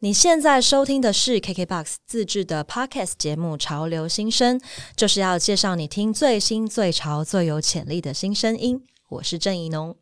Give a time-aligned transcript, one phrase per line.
[0.00, 4.56] 你现在收听的是 KKBOX 自制的 Podcast 节目《潮流新声》，
[4.94, 8.80] 就是要介绍你听最新、最潮、最有潜力的新声音。
[9.08, 9.96] 我是郑怡农。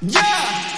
[0.00, 0.75] 不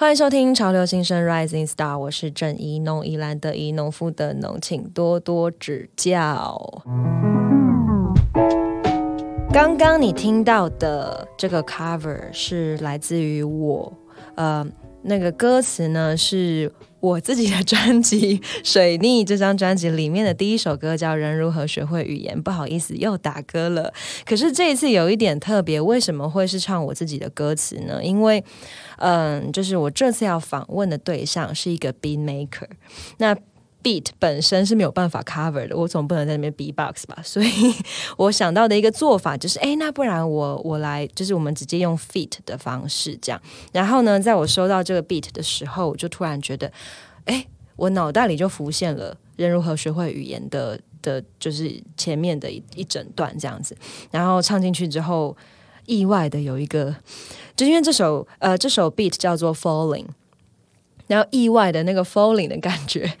[0.00, 6.84] 欢迎收听《潮流新生 Rising Star》，我是郑怡农，宜兰的宜，农夫的农，请多多指教。
[9.52, 13.92] 刚刚你听到的这个 cover 是来自于我，
[14.36, 14.64] 呃，
[15.02, 22.36] 那个歌词呢是我自己的专辑《水逆》这张专辑里面的第一首歌，叫《人如何学会语言》。
[22.42, 23.92] 不好意思，又打歌了。
[24.24, 28.02] 可是这一次有一点特别，为什么会是唱我自己的歌词呢？
[28.02, 28.42] 因为，
[28.98, 32.68] 嗯，就是我这次要访问的对象是一个 be maker，
[33.18, 33.36] 那。
[33.82, 37.48] Beat 本身是没有办法 cover 的，我总不能在那边 B-box 吧，所以
[38.18, 43.40] 我想到的一个做法就是，哎，那不然我我来，就是我们直接用 feat 的方式这样。
[43.72, 46.70] 然后呢，在我收到这个 beat 的时候，我就突然觉得，
[47.26, 47.46] 哎，
[47.76, 53.76] 我脑袋里就浮现了人如何学会语言的的，就是前面的一一整段这样子。
[54.10, 55.36] 然后唱进去之后，
[55.86, 56.94] 意外的有一个，
[57.54, 60.06] 就因为这首呃这首 beat 叫做 Falling，
[61.06, 63.16] 然后意外的那个 Falling 的感觉。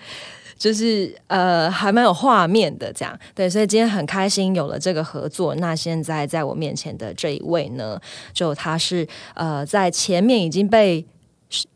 [0.58, 5.54] 就是呃，还蛮有画面的，这样对，所以今天很开心有了这个合作。
[5.54, 7.98] 那现在在我面前的这一位呢，
[8.32, 11.06] 就他是呃，在前面已经被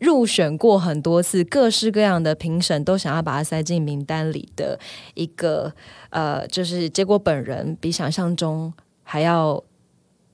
[0.01, 4.79] 入选过很多次，各式各样的评审都想要把他塞进名单里的
[5.15, 5.73] 一个
[6.11, 8.73] 呃，就是结果本人比想象中
[9.05, 9.63] 还要。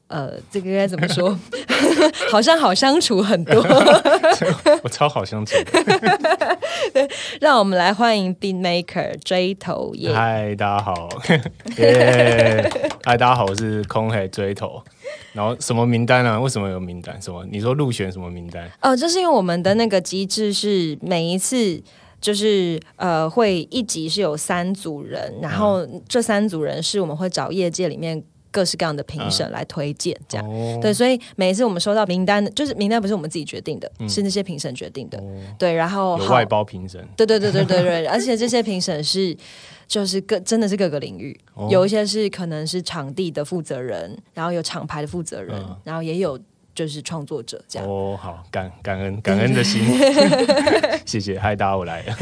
[0.08, 1.38] 呃，这个该怎么说？
[2.30, 3.62] 好像好相处很多，
[4.82, 5.54] 我超好相处。
[6.94, 7.06] 对，
[7.41, 10.10] 让我们来欢迎 Beat Maker 追头耶！
[10.12, 11.08] 嗨，大家好，
[11.76, 12.70] 耶！
[13.04, 14.82] 嗨，大家好，我是空黑追头。
[15.34, 16.40] 然后什么名单啊？
[16.40, 17.20] 为什么有名单？
[17.20, 17.44] 什么？
[17.50, 18.66] 你说入选什么名单？
[18.80, 21.78] 哦，这是因为我们的那个机制是每一次
[22.19, 28.25] 就是呃，会一集是有三组人，然后这三组人是我们会找业界里面。
[28.50, 30.78] 各式各样的评审来推荐，这样、哦。
[30.81, 35.22] 对，所以每一次我们收到名单，就是名单不是我们自己决定的，是那些评审决定的。
[35.59, 39.37] 对，然后有外包评审，对对对对对对，而且这些评审是
[39.87, 46.38] 就是各真的是各个领域，哦有一些是可能是场地的负责人，然后有厂牌的负责人，嗯然后也有
[46.78, 47.88] 就是创作者这样。
[47.88, 49.82] 哦，好感感恩感恩的心，
[51.04, 52.14] 谢谢，嗨，大家我来了。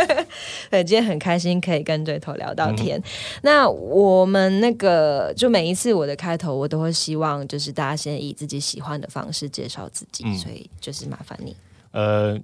[0.70, 2.98] 对，今天很开心可以跟对头聊到天。
[3.42, 11.54] 那我们那个就每一次我的开头，我都会希望就是大家先以自己喜欢的方式介绍自己，嗯所以就是麻烦你。
[11.92, 12.38] 呃，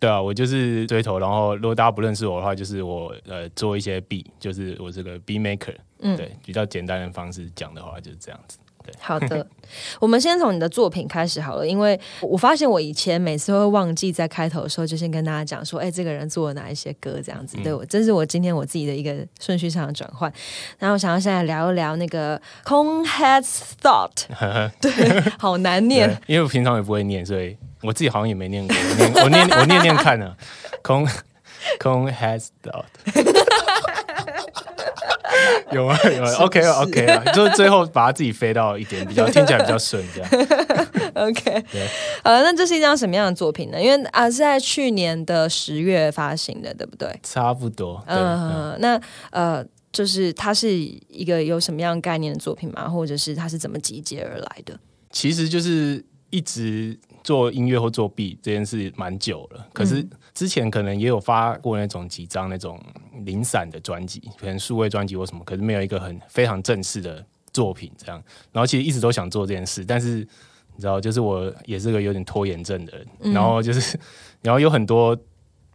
[0.00, 8.56] 对啊，我就是追头，然后如果大家不认识我的话，就是我呃做一些 B，就是我这个 B maker，嗯对，比较简单的方式讲的话就是这样子。
[8.90, 9.46] 对，好的，
[10.00, 17.58] 我们先从你的作品开始好了，因为我发现我以前每次会忘记在开头的时候就先跟大家讲说，哎，这个人做了哪一些歌这样子。
[17.62, 20.32] 对我，这是我今天我自己的一个顺序上的转换。
[20.78, 24.26] 然后我想要现在聊一聊那个 Cone Head's Thought，
[24.80, 26.18] 对，好难念。
[26.26, 28.76] 因为我平常也不会念，所以我自己好像也没念过。
[28.78, 30.34] 我念我念我念念看呢，
[30.82, 31.06] 空
[31.78, 32.86] 空 has thought。
[35.72, 35.98] 有啊？
[36.04, 40.30] 有啊？OK 啊 OK 啊，就是最后把它自己飞到一点，比较听起来比较顺，这样。
[41.14, 41.86] OK，对
[42.22, 43.80] 呃，那这是一张什么样的作品呢？
[43.80, 47.08] 因为啊是在去年的十月发行的，对不对？
[47.22, 48.02] 差不多。
[48.06, 49.00] 嗯嗯，那
[49.30, 52.88] 呃，就是它是一个有什么样概念的作品吗？
[52.88, 54.78] 或者是它是怎么集结而来的？
[55.10, 56.98] 其实就是一直
[57.28, 60.02] 做音乐或作弊这件事蛮久了，可是
[60.32, 62.82] 之前可能也有发过那种几张那种
[63.26, 67.22] 零散的专辑，可能数位专辑或什么，可是没有一个很非常正式的
[67.52, 68.16] 作品这样。
[68.50, 70.26] 然后其实一直都想做这件事，但是
[70.74, 74.00] 你知道，就是我也是个有点拖延症的人，然后就是
[74.40, 75.14] 然后有很多。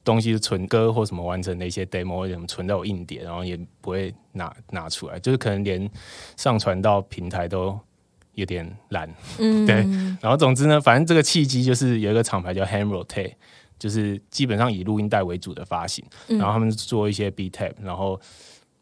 [0.05, 5.89] 东西是存歌或什么完成的一些 demo 或者什么存在我硬碟，然后也不会拿拿出来，就是可能连
[6.35, 7.79] 上传到平台都
[8.33, 9.09] 有点懒。
[9.39, 9.75] 嗯，对，
[10.21, 13.33] 然后总之呢，反正这个契机就是有一个厂牌叫 Hand Rotate，
[13.77, 18.19] 就是基本上以录音带为主的发行，然后他们做一些 B tape，然后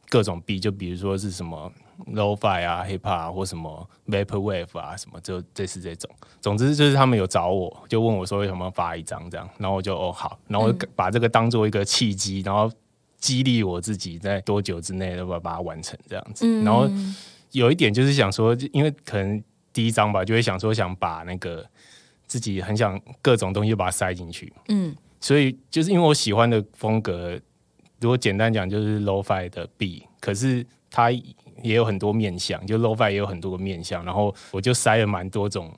[0.10, 1.72] 各种 B，就比如说是什么
[2.08, 6.10] Lo-Fi 啊、Hip Hop 啊，或什么 Vaporwave 啊，什么就这是这种。
[6.40, 12.72] 总之就是他们有找我，就问我说为什么要发一张这样，然后我就哦好，然后我就把这个当做一个契机，然后
[13.20, 16.90] 激励我自己在多久之内要把把它完成这样子，然后。
[17.52, 19.44] 有一点就是想说，因为可能
[19.74, 21.66] 第一章吧，就会想说想把那个
[22.28, 24.96] 自己很想各种东西都把它塞进去，嗯。
[25.20, 27.40] 所以就是因为我喜欢的风格，
[28.00, 35.72] 如果简单讲就是 low-fi 的 B，可是它也有很多面向，就 low-fi 也有很多个面向，然后我就塞了蛮多种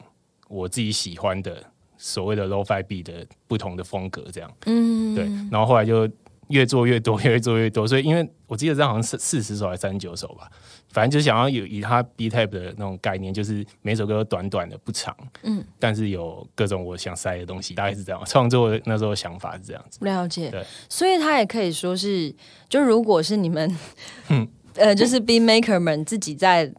[0.47, 1.61] 我自己喜欢的
[1.97, 6.09] 所谓的 low-fi B 的不同的风格，这样，嗯，对，然后后来就
[6.49, 7.87] 越做越多，越做越多。
[7.87, 10.49] 所以因为我记得这好像是四十首还是三十九首吧，
[10.89, 18.21] 反正就想要有以他 B type 的那种概念，就是每首歌短短的不长，嗯，但是有各种我想塞的东西，大概是这样。
[18.25, 20.63] 创作那时候想法是这样子，了解对。
[20.89, 22.33] 所以他也可以说是，
[22.69, 23.77] 就如果是你们，
[24.29, 26.71] 嗯呃，就是 B maker 们自己在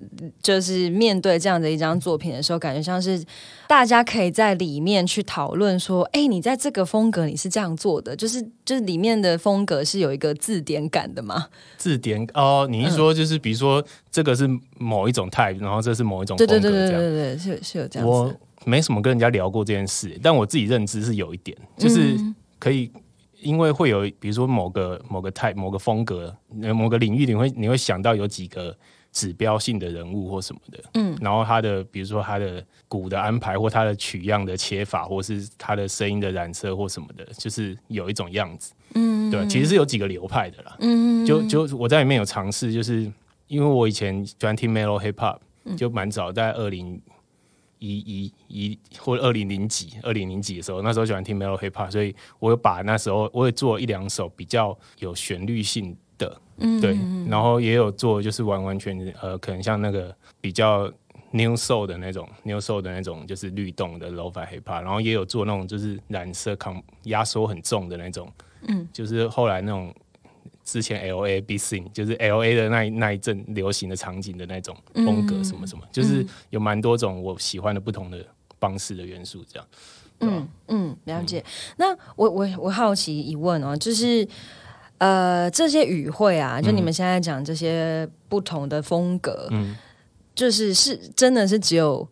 [0.43, 3.25] 就是面对这样的一张作品的时候，感觉像是
[3.69, 11.47] 大家可以在里面去讨论说，哎，你在这个风格你是这样做的，就是就是里面的风格是有一个字典感的吗？
[11.77, 14.49] 字典哦，你一说就是比如说这个是
[14.79, 17.11] 某一种 type，然后这是某一种对风格，对对对对。
[17.11, 18.35] 对对，是有是有这样我。
[18.67, 22.91] 没什么跟人家聊过这件事，但我自己认知是有一点，就是嗯可以，
[23.45, 28.77] 因为会有比如说某个某个 type 某个风格呃某个领域，你会你会想到有几个
[29.13, 31.17] 指标性的人物或什么的，嗯。
[31.21, 39.31] 然后他的比如说他的鼓的安排或他的取样的切法，或是他的声音的染色或什么的，就是有一种样子，嗯。
[39.31, 41.25] 对，其实是有几个流派的啦，嗯。
[41.25, 43.11] 就就我在里面有尝试，就是
[43.47, 45.39] 因为我以前喜欢听 Melo Hip Hop，
[45.77, 47.01] 就蛮早，在二零
[47.85, 56.97] 一一一或二零零几、二零零几的时候，那时候喜欢听 Melo Hip Hop，所以我有把那时候我也做一两首比较有旋律性的，嗯对，
[57.29, 60.91] 然后也有做就是完完全呃，可能像那个比较
[61.33, 68.33] New Soul 的那种 New Soul 的那种就是律动的 Lo-Fi Hip Hop，然后也有做那种就是染色抗压缩很重的那种，
[68.69, 69.93] 嗯，就是后来那种
[70.65, 78.25] 之前 L A B Sing 就是 L A 的那一那一阵流行的场景的那种风格什么什么，就是有蛮多种我喜欢的不同的
[78.59, 79.69] 方式的元素这样。
[80.21, 81.45] 嗯嗯，了解。
[81.77, 84.27] 那我我我好奇一问哦，就是
[84.99, 89.77] 呃，这些语汇啊，就你们现在讲这些不同的风格，嗯
[90.35, 92.09] 就是是真的是只有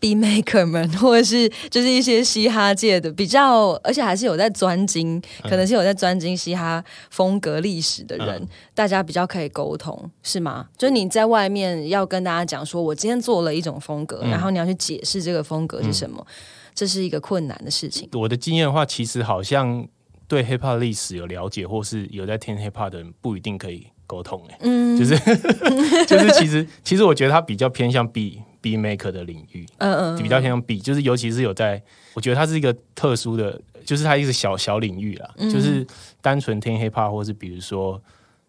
[0.00, 10.66] B maker 们，或者是就是一些嘻哈界的比较，而且还是有在专精，可能是有在专精嘻哈风格历史的人，嗯大家比较可以沟通，是吗？
[10.78, 16.26] 就是你在外面要跟大家讲说，我今天做了一种风格，嗯然后你要去解释这个风格是什么，
[16.74, 18.08] 这是一个困难的事情。
[18.14, 19.86] 我的经验的话，其实好像
[20.26, 24.56] 对 hip hop 历史有了解，或是有在听 hip hop 的人，不一定可以沟通、欸。
[24.60, 25.18] 嗯，就是
[26.06, 31.82] 就是其实其实我觉得他比较偏向 B B maker 的领域，嗯嗯，比较偏向 B，就是尤其是有在，
[32.14, 35.50] 我觉得它是一个特殊的，就是它一个小小领域啦，嗯。
[35.50, 35.86] 就是
[36.20, 38.00] 单纯听 hip hop 或是比如说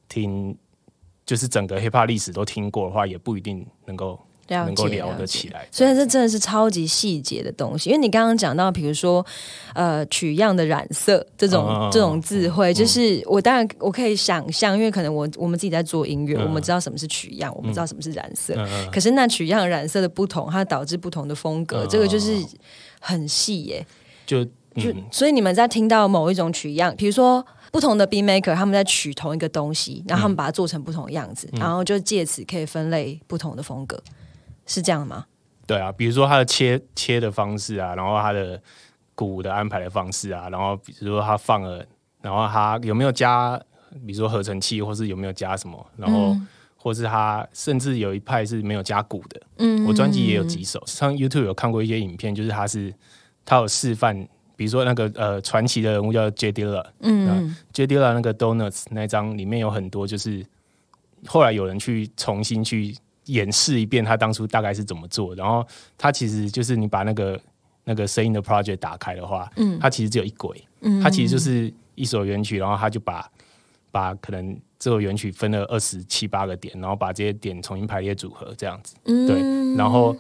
[0.09, 0.55] 听，
[1.25, 5.67] 就是整个 hip hop 历史都听过的话，也不一定能够了能够聊得起来。
[5.71, 9.25] 所以这真的是超级细节的东西，因为你刚刚讲到，比如说，
[9.73, 16.43] 呃，取样的染色这种、这种智慧，就是我当然我可以想象，因为可能我我们自己在做音乐，嗯。
[16.43, 18.53] 我们知道什么是取样，我们知道什么是染色，
[18.91, 22.35] 可是那取样染色的不同，它导致不同的风格，嗯这个就是
[22.99, 23.85] 很细耶。
[24.25, 25.03] 就就、嗯。
[25.11, 31.59] 所以你们在听到某一种取样，比如说不同的 B maker，他们在取同一个东西，然后他们把它做成不同的样子，嗯。
[31.59, 34.01] 然后就借此可以分类不同的风格，
[34.71, 35.25] 是这样吗？
[35.67, 38.61] 对啊，比如说它的切切的方式啊，然后它的
[39.13, 41.85] 鼓的安排的方式啊，然后比如说它放了，
[42.21, 43.59] 然后它有没有加，
[44.05, 46.35] 比如说合成器，或是有没有加什么，然后、
[46.77, 49.41] 或是它甚至有一派是没有加鼓的。
[49.57, 52.93] 嗯我专辑也有几首，上 YouTube 有看过一些影片，就是它是
[53.45, 60.45] 它有示范，比如说那个呃传奇的人物叫 J Dilla，嗯 J Dilla 那个 Donuts 那张里面有很多，就是
[61.27, 65.65] 后来有人去重新去演示一遍他当初大概是怎么做，然后
[65.97, 67.39] 他其实就是你把那个
[67.83, 73.29] 那个声音的 project 打开的话，嗯，它其实只有一轨，嗯，它其实就是一首原曲，然后他就把
[73.91, 79.27] 把可能这首原曲分了二十七八个点，然后把这些点重新排列组合这样子，嗯。
[79.27, 80.15] 对，然后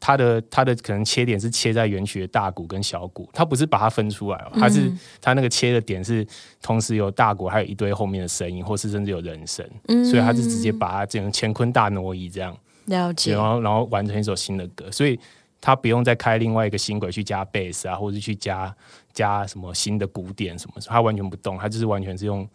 [0.00, 4.90] 它的它的可能切点是切在原曲的大鼓跟小鼓，它不是把它分出来哦，它是
[5.20, 6.26] 它那个切的点是
[6.62, 9.64] 同时有大鼓，还有一堆后面的声音，或是甚至有人声，
[10.10, 15.20] 所以它是直接把它这种乾坤大挪移这样，了解然，后然后完成一首新的歌，所以
[15.60, 18.74] 它不用再开另外一个新轨去加贝斯啊，或者去加
[19.12, 22.48] 加什么新的鼓点什么，它完全不动，它就是完全是用。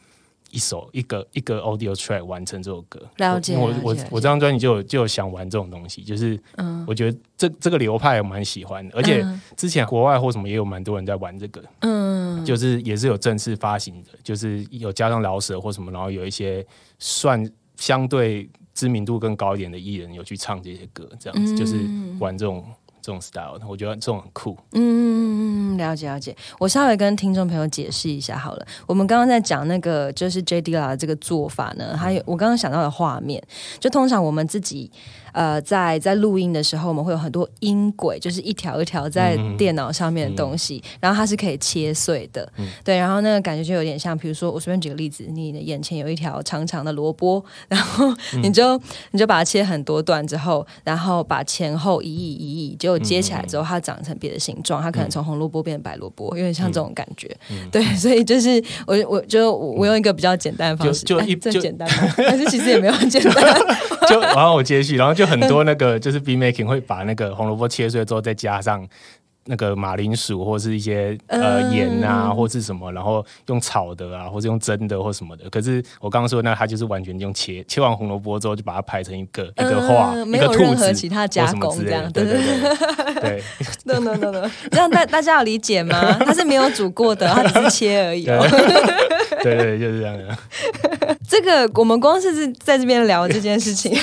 [0.51, 6.39] 一首一个一个 audio track 完成这首歌，了解我我我这张专辑就有就有想玩这种东西，就是
[6.87, 9.25] 我觉得这这个流派我蛮喜欢的，而且
[9.57, 16.65] 之前国外或什么也有蛮多人在玩这个，嗯，就是也是有正式发行的，就是有加上饶舌或什么，然后有一些
[16.99, 21.77] 算相对知名度更高一点的艺人有去唱这些歌，这样子、就是
[22.19, 22.65] 玩这种
[23.05, 24.57] 这种 style，我觉得这种很酷。
[24.71, 26.35] 嗯，了解了解。
[26.57, 28.65] 我稍微跟听众朋友解释一下好了。
[28.87, 33.39] 我们刚刚在讲那个就是 J D 啦的这个做法呢，还有我刚刚想到的画面，
[33.79, 34.91] 就通常我们自己
[35.35, 42.49] 呃在在录音的时候，我们会有很多音轨，就是一条一条在电脑上面的东西，然后它是可以切碎的，
[42.83, 48.79] 对，然后那个感觉就有点像，比如说我随便举个例子，你的眼前有一条长长的萝卜，然后你就、
[49.11, 57.29] 你就把它切很多段之后，然后把前后移移移移，结果接起来之后，它长成别的形状，它可能从红萝卜变成白萝卜，有点像这种感觉。
[57.71, 62.13] 对，所以就是我我就我用一个比较简单的方式，就就一就哎这简单吗？
[62.17, 63.35] 但是其实也没有很简单。
[64.07, 68.87] 就然后我接续，然后就很多那个 就是 B making 会把那个红萝卜切碎之后，再加上
[69.47, 75.47] 那个马铃薯或是一些呃嗯盐啊，或是什么，然后用炒的啊，或是用蒸的或什么的。
[75.51, 83.43] 可是我刚刚说那它就是完全用切，切完红萝卜之后就把它排成一个一个画，没有任何其他加工这样对对对对
[83.83, 86.17] no no no no，这样大大家有理解吗？
[86.25, 88.47] 它是没有煮过的，它只是切而已、 对哦。
[89.43, 90.35] 对对，就是这样的。
[91.27, 93.95] 这个我们光是是在这边聊这件事情，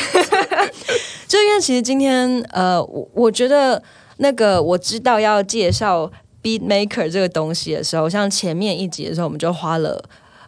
[1.32, 3.82] 就因为其实今天呃，我我觉得
[4.18, 6.12] 那个我知道要介绍
[6.42, 10.04] beat maker 这个东西的时候，像前面一集的时候，我们就花了。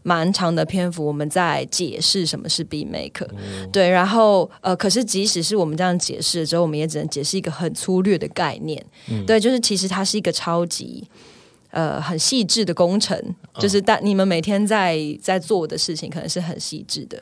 [0.06, 3.26] 蛮长的篇幅，我们在解释什么是 beat maker，、
[3.72, 8.84] 对，然后呃，可是即使是我们这样解释了之后，我们也只能解释一个很粗略的概念，
[9.26, 11.08] 对，就是其实它是一个超级
[11.70, 13.18] 呃很细致的工程，
[13.58, 17.18] 就是大你们每天在在做的事情可能是很细致的，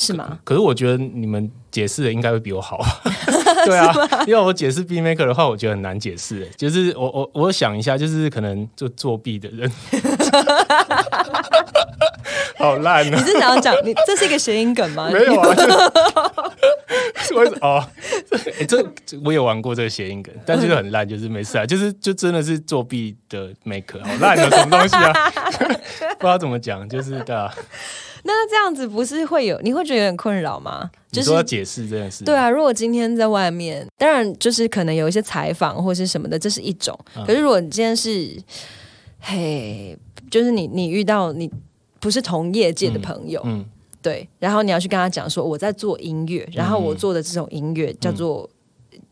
[0.00, 0.38] 是吗？
[0.44, 2.78] 可是我觉得你们解释的应该会比我好，
[3.66, 3.92] 对啊，
[4.26, 6.48] 因为我解释 B maker 的话，我觉得很难解释。
[6.56, 9.70] 就是我我我想一下，就是可能就作弊的人，
[12.56, 13.22] 好烂你啊！
[13.22, 15.10] 是想要讲你这是一个谐音梗吗？
[15.12, 15.54] 没有啊，
[17.28, 17.84] 就为什哦？
[18.58, 25.12] 欸这这我有玩过这个谐音梗，但就是很烂，就是没事啊，就是就真的是作弊的 maker，好烂的什么东西啊？
[26.18, 27.52] 不知道怎么讲，就是对啊，
[28.22, 30.90] 那这样子不是会有你会觉得有点困扰吗？
[31.10, 36.98] 就是说要解释这件事，对啊，如果今天在外面，当然就是可能有一些采访或是什么的，这是一种。
[37.26, 38.36] 可是如果你今天是，
[39.18, 39.98] 嘿，
[40.30, 41.50] 就是你你遇到你
[41.98, 43.64] 不是同业界的朋友，嗯
[44.00, 48.48] 对，然后你要去跟他讲说我在做音乐，然后我做的这种音乐叫做，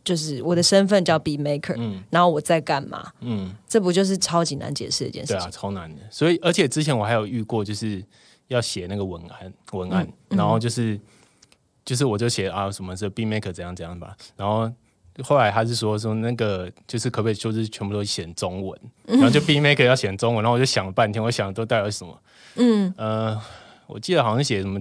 [0.05, 3.11] 就是我的身份叫 B maker，、嗯然后我在干嘛？
[3.21, 3.53] 嗯。
[3.69, 5.38] 这不就是超级难解释的一件事情？
[5.38, 6.00] 对啊，超难的。
[6.11, 8.03] 所以，而且之前我还有遇过，就是
[8.49, 10.37] 要写那个文案，文案，嗯。
[10.37, 11.00] 然后就是
[11.85, 14.71] 就是我就写啊，什么是 B maker 怎样怎样吧，然后。
[15.25, 22.23] 后来他是说说那个就是可不可以就是全部都写中文，然后就 B maker 要写中文，然后我就想了半天，我想都代表什么？
[22.55, 23.40] 嗯，呃，
[23.88, 24.81] 我记得好像写什么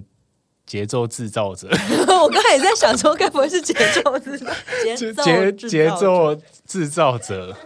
[0.67, 1.67] 节奏制造者，
[2.21, 4.53] 我刚才也在想说，该不会是节奏制造
[5.25, 6.35] 节节奏
[6.67, 7.57] 制造者，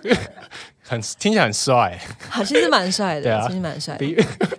[0.91, 1.97] 很听起来很帅。
[2.29, 4.05] 好，其实蛮帅的，对啊其实蛮帅的。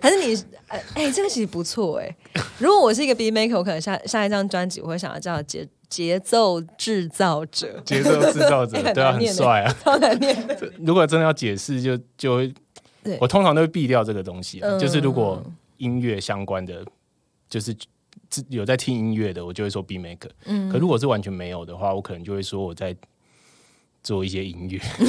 [0.01, 0.35] 还是你，
[0.65, 2.15] 哎、哎，这个其实不错哎、
[2.57, 9.75] 如果我是一个 B maker，我可能下下一张专辑我会想要叫节节奏制造者，节奏制造者哎， 很对啊，很念帅啊。
[9.83, 10.57] 超难念的。
[10.79, 12.51] 如果真的要解释，就就会
[13.03, 15.39] 对我通常都会避掉这个东西啊、嗯就是如果
[15.77, 16.83] 音乐相关的，
[17.47, 17.75] 就是
[18.31, 20.31] 自有在听音乐的，我就会说 B maker。
[20.45, 22.95] 嗯，可如果是完全没有的话，我可能就会说我在
[24.03, 24.79] 做一些音乐。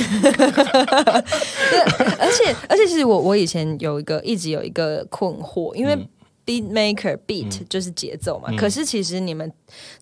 [2.19, 6.09] 而且而且，其实我我以前有一个一直有一个困惑，因为嗯。
[6.47, 8.57] beat maker beat 就是节奏嘛，嗯。
[8.59, 9.51] 可是其实你们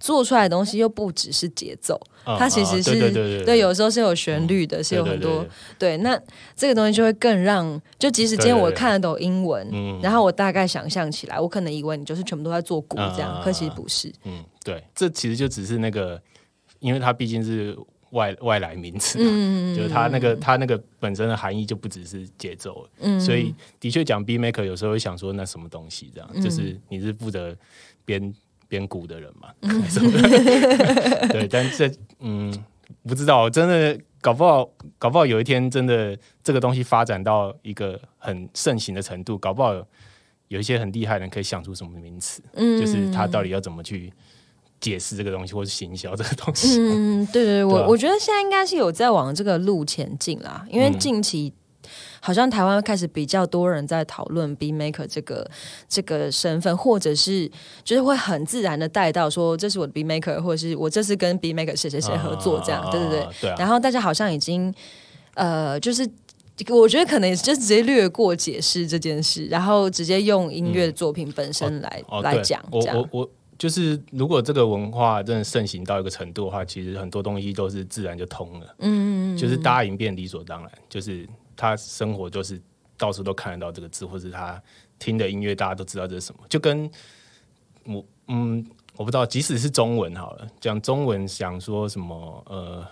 [0.00, 1.96] 做出来的东西又不只是节奏，
[2.26, 5.46] 嗯它其实嗯是、对对对对有时候是有旋律的，是有很多
[5.78, 6.20] 对那
[6.56, 14.12] 这个东西就会更让，就即使今天我看得懂英文，嗯然后我大概想象起来，我可能以为你就是全部都在做鼓这样，嗯可其实不是。
[14.24, 16.20] 嗯，对，这其实就只是那个，
[16.80, 17.78] 因为它毕竟是
[18.12, 19.18] 外外来名词
[19.74, 23.20] 就是它那个它那个本身的含义就不只是节奏，嗯。
[23.20, 26.40] 所以的确讲 B maker 有时候会想说那什么东西这样，嗯。
[26.40, 27.56] 就是你是负责
[28.04, 28.34] 编
[28.68, 29.52] 编鼓的人嘛，
[31.32, 31.90] 对，但这
[32.20, 32.52] 嗯
[33.04, 39.86] 不知道，真的搞不好搞不好有一天真的这个东西发展到一个很盛行的程度，搞不好有
[40.48, 42.78] 有一些很厉害的人可以想出什么名词，嗯。
[42.78, 44.12] 就是他到底要怎么去
[44.82, 46.76] 解释这个东西，或是行销这个东西。
[46.78, 51.50] 嗯，对对，我、我觉得现在应该是有在往这个路前进啦，因为嗯近期。
[52.24, 55.44] 好像台湾开始比较多人在讨论 B maker 这个
[55.88, 57.50] 这个身份，或者是
[57.82, 63.28] 就是会很自然的带到说这是我的 B maker，或者是我这次跟 B maker 谁谁谁合作这样，啊对对对。
[63.40, 64.72] 对啊，然后大家好像已经
[65.34, 66.08] 呃，就是
[66.68, 78.74] 我觉得可能也是就直接略过解释这件事，然后直接用音乐作品本身来、来讲，这样我我我就是，如果这个文化真的盛行到一个程度的话，其实很多东西都是自然就通了。
[78.78, 82.60] 嗯，就是大家已经变理所当然，就是他生活就是
[82.96, 84.60] 到处都看得到这个字，或是他
[84.98, 86.90] 听的音乐大家都知道这是什么，就跟
[87.84, 88.66] 我嗯，
[88.96, 92.86] 我不知道，即使是中文好了，讲中文想说什么呃。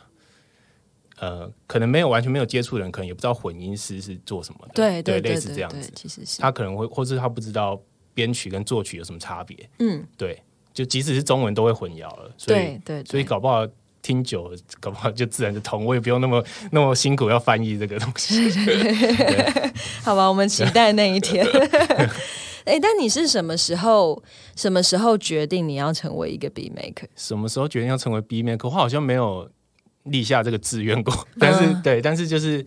[1.19, 5.93] 呃，可能没有完全没有接触的人，可能也不知道混音师是做什么的，对对，对类似这样子。
[5.95, 7.79] 其实是他可能会，或是他不知道
[8.15, 9.69] 编曲跟作曲有什么差别。
[9.81, 13.67] 嗯，对，就即使是中文都会混淆了，所以对对，所以搞不好
[14.03, 18.51] 听久了，搞不好就自然就通，我也不用那么那么辛苦要翻译这个东西。
[20.03, 21.47] 好吧，我们期待那一天。
[22.65, 24.23] 哎、但你是什么时候
[24.55, 27.07] 什么时候决定你要成为一个 B maker？
[27.17, 28.69] 什么时候决定要成为 B maker？
[28.69, 29.51] 我好像没有
[30.05, 32.65] 立下这个志愿过，但是、嗯对，但是就是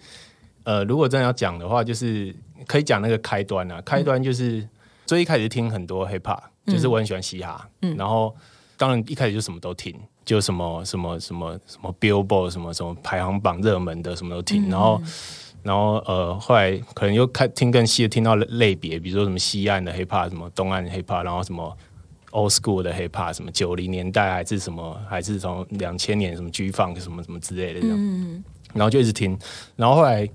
[0.64, 2.36] 呃，如果真的要讲的话，就是
[2.68, 4.68] 可以讲那个开端啊，开端就是
[5.06, 8.36] 最一开始听很多 hip hop，就是我很喜欢嘻哈，然后
[8.78, 15.02] 当然一开始就什么都听，就什么什么什么什么 Billboard 什么什么排行榜热门的什么都听，然后。
[15.64, 21.78] 然后呃，后来可能又看听更细的，听到类别，比如说什么西岸的 hip hop，什么东岸的 hip hop，然后什么
[22.32, 27.98] old school 的 hip hop，什么九零年代还是什么，还是从两千年什么 G funk 什么什么之类的这样，
[28.74, 29.40] 然后就一直听，
[29.78, 30.30] 然后后来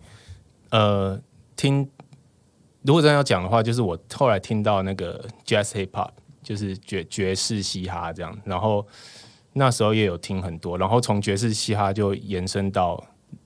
[0.71, 1.21] 呃
[1.57, 1.87] 听，
[2.89, 6.09] 如果真的要讲的话，就是我后来听到那个 jazz hip hop，
[6.43, 8.87] 就是爵爵士嘻哈这样，然后
[9.53, 12.99] 那时候也有听很多，然后从爵士嘻哈就延伸到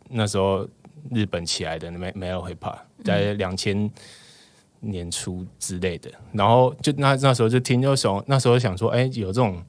[0.09, 0.65] 那时候
[1.11, 3.91] 日本起来的 mel mel hip hop，在两千
[4.79, 9.61] 年初之类的，然后就那那时候就听，就想那时候想说，哎、有这种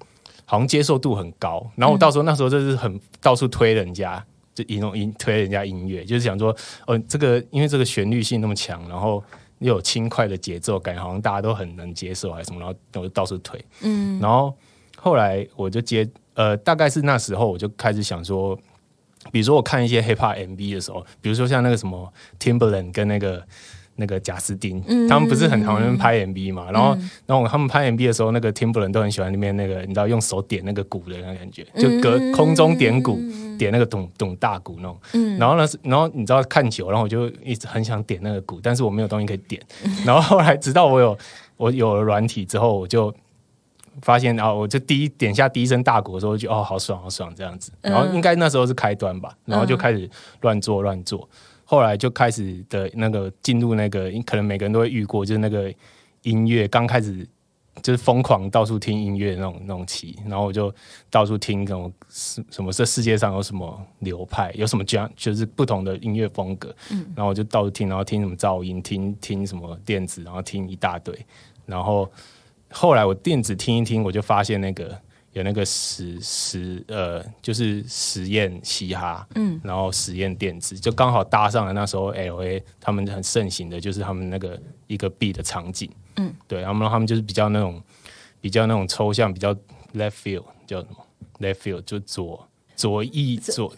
[0.45, 4.23] 好像接受度很高，然后我到时候那时候就是很到处推人家。
[4.55, 6.55] 就一种音推人家音乐，就是想说，
[6.85, 9.23] 哦，这个因为这个旋律性那么强，然后
[9.63, 14.53] 又有轻快的节奏感，好像大家都很能接受，还是什么，然后我就到处推，嗯，然后
[14.97, 18.55] 后来我就接，呃，大概是那时候我就开始想说，
[19.31, 23.41] 比如说我看一些 hip hop MV 的时候，比如说像那个什么 Timberland 跟那个
[23.95, 26.71] 那个贾斯汀，他们不是很讨厌拍 MV 嘛？
[26.71, 33.19] 然后，然后他们拍 MV 的时候，那个 Timberland 都很喜欢那边那个，你知道用手点那个鼓的那个感觉，就隔空中点鼓，
[33.57, 34.97] 点那个咚咚大鼓那种。
[35.37, 39.61] 然后呢，然后你知道看球，然后我就一直很想点那个鼓，但是我没有东西可以点。
[40.05, 41.17] 然后后来直到我有
[41.57, 43.13] 我有了软体之后，我就。
[44.01, 47.71] 发现啊，我就第一点下第一声大鼓的时候，就哦，好爽，好爽这样子。
[47.79, 50.09] 然后应该那时候是开端吧，然后就开始
[50.41, 51.29] 乱做乱做。
[51.73, 55.73] 后来就开始的那个进入那个，可能每个人都会遇过，就是那个
[56.21, 57.27] 音乐刚开始
[57.81, 60.71] 就是疯狂到处听音乐那种那种期，然后我就
[61.09, 66.75] 到处听这种什什么这世界上有什么流派，有什么这样就是不同的音乐风格，
[67.15, 71.25] 然后我就到处听，然后听什么噪音，听听什么电子，然后听一大堆，
[71.65, 72.07] 然后
[72.69, 74.95] 后来我电子听一听，我就发现那个
[75.33, 87.81] 有那个实实呃，就是实验嘻哈，嗯，然后实验电子，就刚好搭上了那时候 L A 他们很盛行的，就是他们那个一个 B 的场景，嗯，对，然后他们就是比较那种
[88.39, 89.53] 比较那种抽象，比较
[89.95, 90.97] left field 叫什么
[91.39, 93.73] ？left field 就左左翼左，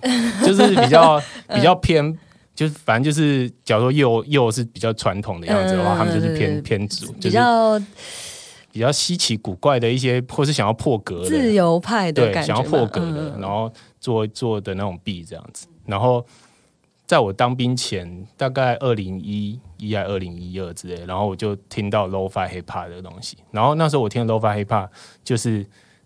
[0.46, 1.22] 就是比较
[1.54, 2.18] 比较偏。
[2.54, 7.78] 就是反正就是，假如说右右是比较传统的样子的话，嗯他们就是偏偏左，比就是较
[8.76, 15.66] 比较稀奇古怪的一些，或是想要破格的，自由派的对，感觉，想要破格的，嗯然后做做的那种币这样子。
[15.86, 16.26] 然后
[17.06, 23.38] 在我当兵前，大概二零一一还二零一二之类，然后我就听到 low-fi hip hop 的东西。
[23.50, 24.90] 然后那时候我听 low-fi hip hop
[25.24, 25.66] 就是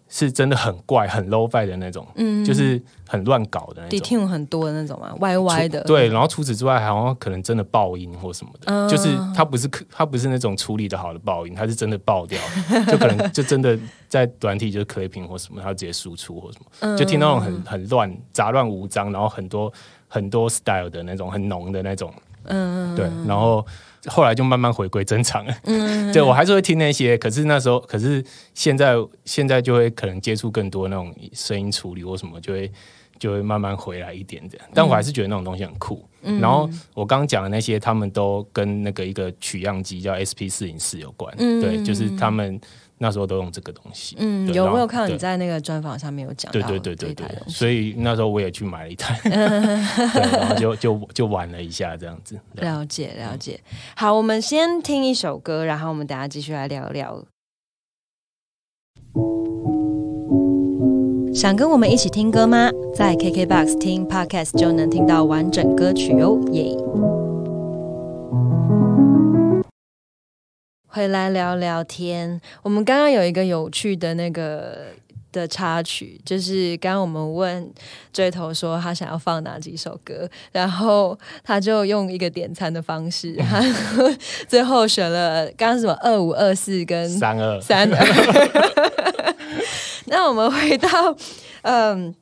[0.10, 4.00] 是真的很怪、很 low-fi 的那种，嗯，就是很乱搞的那种。
[4.00, 8.90] detune 很多的那种嘛，歪歪的，对，然后除此之外，好像可能真的爆音或什么的，嗯。
[8.90, 12.40] 就是它不是它不是那种处理的好的爆音，它是真的爆掉，
[12.88, 16.98] 就可能 就真的在短体就是 clipping 或什么，它直接输出或什么，嗯。
[16.98, 19.72] 就听到那种很很乱、杂乱无章，然后很多
[20.08, 22.12] 很多 style 的那种很浓的那种，
[22.46, 23.64] 嗯，对，然后
[24.08, 32.72] 后来就慢慢回归正常了，嗯，对我还是会听那些，可是那时候，可是现在现在就会可能接触更多那种声音处理或什么，就会。
[33.20, 36.08] 就会慢慢回来一点点，但我还是觉得那种东西很酷。
[36.22, 41.36] 然后我刚刚讲的那些，他们都跟那个一个取样机叫 SP 四零四有关。
[41.36, 42.58] 对，就是他们
[43.00, 44.16] 那时候都用这个东西。
[44.20, 49.32] 嗯，有对然后我有看到你在那个专访上面有讲到对对对对对所以那时候我也去买了一台， 对，
[50.38, 52.40] 然后就就就玩了一下这样子。
[52.56, 53.60] 对了解了解。
[53.96, 57.24] 好，我们先听一首歌，然后我们等下继续来聊聊。
[61.34, 62.70] 想跟我们一起听歌吗？
[62.94, 66.76] 在 KKBOX 听 Podcast 就能听到完整歌曲哦，耶！
[70.90, 72.42] 回来聊聊天。
[72.64, 74.88] 我们刚刚有一个有趣的那个
[75.32, 77.72] 的插曲，就是刚刚我们问
[78.12, 83.64] 追头说他想要放哪几首歌，然后他就用一个点餐的方式， 他
[84.48, 89.36] 最后选了刚刚什么二五二四跟三二三二。
[90.08, 90.90] 那我们回到
[91.62, 92.16] 嗯，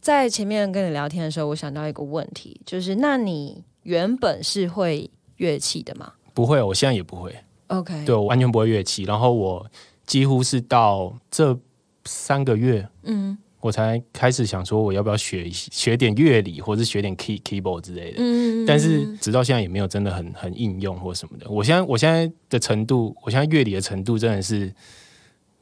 [0.00, 7.36] 在前面跟你聊天的时候，我想到一个问题，就是那你原本是会乐器的吗不会，我现在也不会，
[7.68, 9.04] ？OK，对我完全不会乐器。
[9.04, 9.66] 然后我
[10.06, 11.58] 几乎是到这
[12.04, 18.18] 三个月，嗯我才开始想说我要不要学一学点乐理，或者是学点 key keyboard 之类的。
[18.18, 21.48] 嗯但是直到现在也没有真的很很应用或什么的。
[21.48, 24.70] 我现在我现在的程度，我现在乐理的程度真的是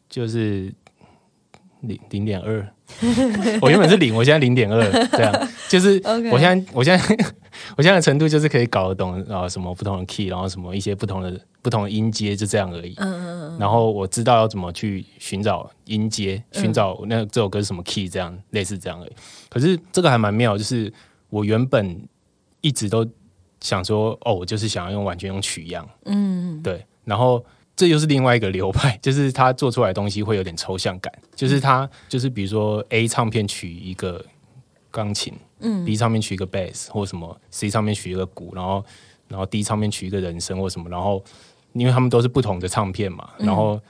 [0.09, 0.73] 就是
[1.83, 2.67] 零零点二，
[3.61, 7.17] 我原本是零，我现在零点二，这样就是我现在我现在
[7.77, 12.95] 我现在的程度就是可以搞得懂啊什么不同的 key，然后什么一些不同的不同的音阶，就这样而已。
[12.99, 19.13] 嗯嗯嗯然后我知道要怎么去寻找音阶，寻找那这首歌是什么 key，这样类似这样而已。
[19.49, 20.93] 可是这个还蛮妙，就是
[21.31, 22.01] 我原本
[22.61, 23.07] 一直都
[23.61, 27.45] 想说，哦，我就是想要用完全用取样，嗯对，然后。
[27.75, 34.25] 这又是另外一个流派， 就是他做出来的东西会有点抽象感，就是他就是比如说 A 唱片取一个
[34.91, 38.85] 钢琴，嗯，B 唱片取一个 bass 或什么，C 唱片取一个鼓，然后
[39.29, 41.23] 然后 D 唱片取一个人声或什么，然后
[41.73, 43.81] 因为他们都是不同的唱片嘛，然后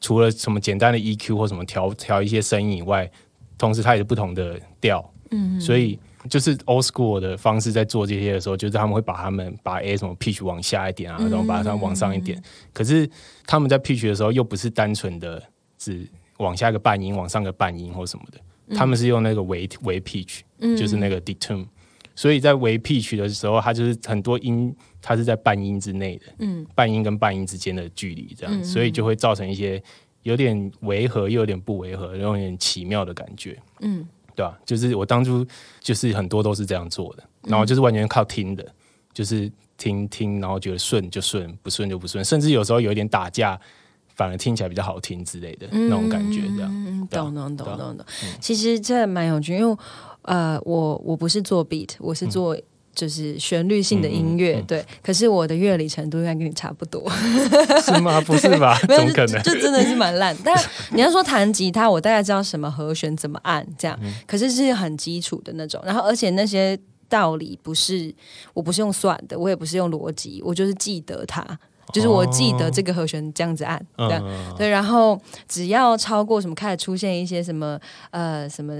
[0.00, 3.10] 除了什么简单的 EQ 或什么调调一些声音以外，
[3.58, 5.60] 同时它也是不同的调，嗯。
[5.60, 5.98] 所以
[6.28, 12.40] 就是 old school 的方式在做这些的时候，就是他们会把他们把 A 什么 pitch 往下一点啊，然后把它往上一点。
[12.72, 13.08] 可是
[13.46, 15.42] 他们在 pitch 的时候又不是单纯的
[15.78, 16.08] 只
[16.38, 20.40] 往下一个半音，往上个半音或什么的，他们是用那个微微 pitch，、
[20.76, 21.66] 就是那个 detune。
[22.14, 29.82] 所以在微 pitch 的时候，它就是很多音，它是在半音之内的，嗯半音跟半音之间的距离，这样，所以就会造成一些
[30.22, 33.58] 有点违和又有点不违和，有点奇妙的感觉。
[33.80, 35.46] 嗯对吧、就是我当初
[35.80, 38.66] 就是很多都是这样做的，然后就是完全靠听的，
[39.12, 43.60] 就是听听，然后觉得顺就顺，不顺就不顺，甚至有时候有一点打架，
[44.14, 46.70] 反而听起来比较好听之类的、那种感觉，这样。
[46.70, 48.06] 嗯，懂懂懂。
[48.40, 49.76] 其实这蛮有趣，因为
[50.22, 52.56] 呃，我我不是做 beat，我是做。
[52.94, 57.10] 就是旋律性的音乐，嗯嗯嗯对，可是我的乐理程度应该跟你差不多，
[57.82, 58.20] 是吗？
[58.26, 58.78] 不是吧？
[58.88, 59.10] 没有？
[59.10, 60.36] 就就真的是蛮烂。
[60.44, 60.54] 但
[60.90, 65.80] 你要说弹吉他，我大概知道什么和弦怎么按，这样，嗯可是是很基础的那种。
[65.84, 66.78] 然后，而且那些
[67.08, 68.14] 道理不是，
[68.52, 71.42] 我不是用算的，我也不是用逻辑，我就是记得它，
[71.92, 74.22] 就是我记得这个和弦这样子按，这样。
[74.24, 77.78] 嗯，对，然后只要超过什么开始出现一些什么
[78.10, 78.72] 呃什么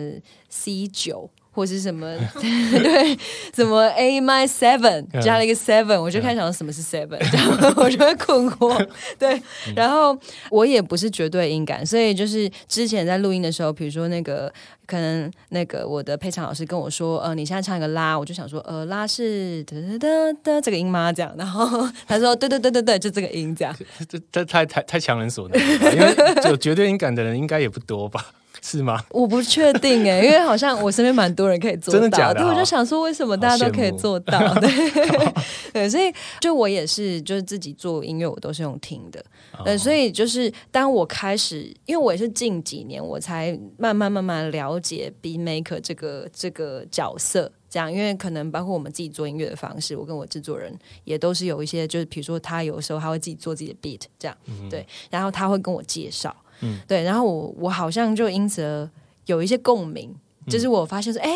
[0.48, 3.16] C 九或是什么 对
[3.54, 8.86] 什么 A my seven 嗯加了一个 seven，我就开始想什么是 seven， 然后我就会困惑。
[9.18, 9.40] 对，
[9.76, 10.18] 然后
[10.50, 14.52] 我也不是绝对音感，所以就是之前在录音的时候，比如说那个
[14.86, 20.08] 可能那个我的配唱老师跟我说，呃，你现在唱一个拉，我就想说，呃，拉是哒哒哒
[20.42, 21.12] 哒这个音吗？
[21.12, 23.76] 这样，然后他说，对对对对对，就这个音这样。
[24.08, 28.26] 这这太太太强人所难了，因为有绝对音感的人应该也不多吧？
[28.62, 29.04] 是吗？
[29.10, 34.54] 我不确定哎，因为好像我身边蛮多人可以做到，真的假的对，我哦就想说，为什么大家都可以做到？
[34.60, 34.70] 对，
[35.72, 39.20] 对，所以就我也是，就是自己做音乐，我都是用听的。
[39.58, 47.50] 哦对，所以就是当我开始，因为我也是近几年我才慢慢慢慢了解 B maker 这个这个角色。
[47.68, 50.70] 这样，因为可能包括我们自己做音乐的方式，我跟我制作人
[51.04, 54.36] 也都是有一些，就是比如说他有时候他会自己做自己的 beat，这样，
[54.68, 56.78] 对，然后他会跟我介绍，嗯。
[56.88, 58.88] 对，然后我我好像就因此而
[59.26, 60.14] 有一些共鸣，
[60.48, 61.30] 就是我发现说，哎、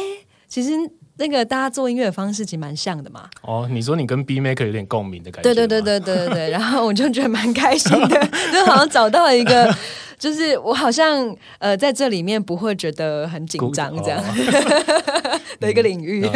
[0.49, 0.71] 其实
[1.19, 9.75] 那个大家做音乐的方式其实蛮像的嘛，哦，你说你跟 B Maker 有点共鸣的感觉，对对对，对对对对，然后我就觉得蛮开心的，就好像找到了一个，
[10.19, 14.23] 就是我好像呃在这里面不会觉得很紧张这样
[15.59, 16.31] 的一个领域，哦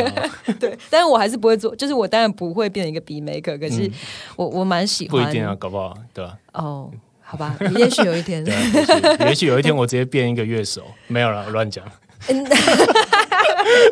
[0.59, 3.90] 对，但是我还是不会做，就是我当然不会变成一个 B maker，可是
[4.37, 6.38] 我我蛮喜欢，不一定啊，搞不好对吧？
[6.55, 6.90] 哦，
[7.30, 11.84] 好吧，也许有一天对，啊，也许有一天我直接变一个乐手， 没有了，乱讲。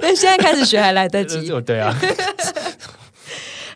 [0.03, 1.49] 但现在开始学还来得及。
[1.53, 1.97] 呃 对啊，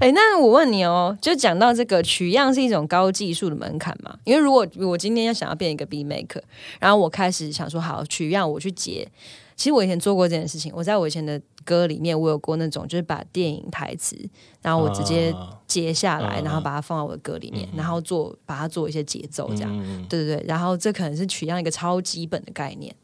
[0.00, 4.12] 哎、那我问你哦，就讲到这个取样是一种高技术的门槛嘛？
[4.24, 6.42] 因为如果我今天要想要变一个 B maker，
[6.80, 9.06] 然后我开始想说好取样，我去截。
[9.54, 14.16] 其实我以前做过这件事情，我在我以前的歌里面，我有过那种就是把电影台词，
[14.60, 19.70] 然后我直接啊截下来，嗯然后把它放到我的歌里面，然后做把它做一些节奏，这样。
[19.82, 22.94] 嗯对对对，然后这可能是取样一个超基本的概念，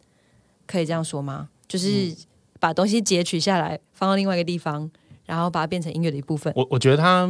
[0.67, 1.49] 可以这样说吗？
[1.67, 2.15] 就是
[2.61, 4.91] 把东西截取下来，放到另外一个地方，
[5.27, 6.53] 然后把它变成音乐的一部分。
[6.57, 7.29] 我我觉得它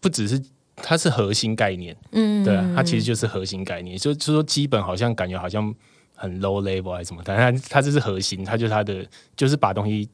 [0.00, 0.42] 不只是
[0.76, 5.72] 它是核心概念，嗯，对啊，它其实就是核心概念，就就说基本好像感觉好像
[6.14, 10.08] 很 low level 还是什么，但它它这是核心，它就是它的就是把东西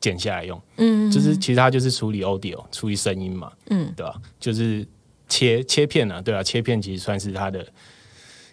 [0.00, 4.86] 剪下来用，嗯，就是其实它就是处理 audio 处理声音嘛，嗯，对吧、就是
[5.28, 7.66] 切切片啊，对啊，切片其实算是它的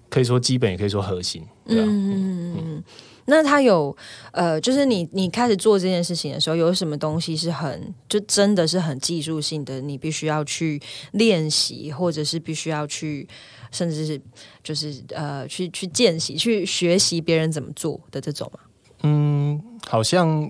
[0.10, 2.84] 可以说基本，也可以说核心，对啊，嗯，
[3.28, 3.95] 那他有
[4.34, 10.80] 呃，就是你你开始做这件事情的时候，有什么东西是很就真的是很技术性的，你必须要去
[11.13, 13.28] 练习，或者是必须要去，
[13.76, 14.22] 甚至是
[14.64, 18.60] 就是呃去去见习、去学习别人怎么做的这种嘛？
[19.04, 20.50] 嗯，好像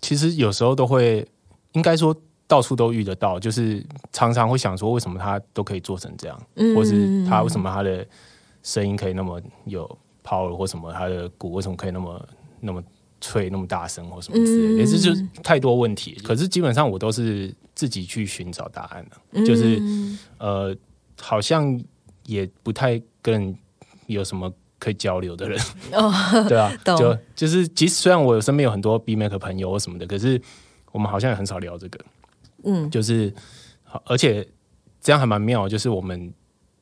[0.00, 1.26] 其实有时候都会，
[1.72, 8.06] 应该说到处都遇得到，就是常常会想说，为什么他都可以做成这样，嗯或是他为什么他的
[8.62, 9.86] 声音可以那么有
[10.24, 12.28] power，或什么他的鼓为什么可以那么
[12.60, 12.82] 那么
[13.20, 16.14] 脆、那么大声，或什么之类的，也是就是太多问题。
[16.24, 19.80] 可是基本上我都是自己去寻找答案的，就是
[20.38, 20.74] 呃，
[21.20, 21.78] 好像
[22.28, 23.58] 也不太跟人
[24.06, 25.58] 有什么可以交流的人。
[25.92, 26.12] 哦，
[26.46, 30.40] 对啊，就就是，即使虽然我有身边有很多 B Make 朋友或什么的，可是
[30.92, 31.98] 我们好像也很少聊这个。
[32.64, 33.32] 嗯就是，
[33.82, 34.46] 好而且
[35.00, 36.30] 这样还蛮妙，就是我们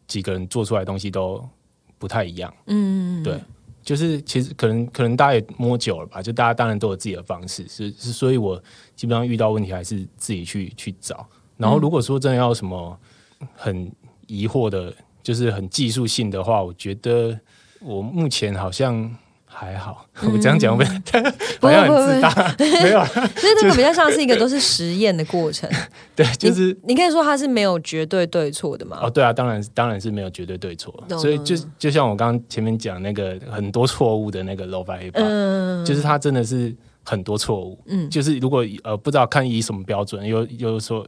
[0.09, 1.49] 几个人做出来的东西都
[1.97, 2.53] 不太一样。
[2.67, 3.41] 嗯，对，
[3.85, 8.61] 就是其实可能可能大家也摸久了吧，就大家当然都有自己的方式，是是，所以我
[8.97, 11.25] 基本上遇到问题还是自己去去找。
[11.57, 12.99] 然后如果说真的要什么
[13.55, 13.91] 很
[14.27, 14.93] 疑惑的，
[15.27, 17.37] 就是很技术性的话，我觉得
[17.81, 19.13] 我目前好像
[19.45, 20.07] 还好。
[20.23, 22.55] 我这样讲会不会 好像很自大？
[22.63, 25.69] 没有，所以这个比较像是一个都是实验的过程，
[26.15, 29.01] 对，就是你可以说它是没有绝对对错的嘛？
[29.03, 36.73] 哦，对啊，当然当然是没有绝对对错，所以就就像我刚刚前面讲那个很多错误的那个 low hip hop，、嗯，就是它真的是
[37.05, 38.09] 很多错误，嗯。
[38.09, 41.05] 就是如果呃不知道看以什么标准，有有说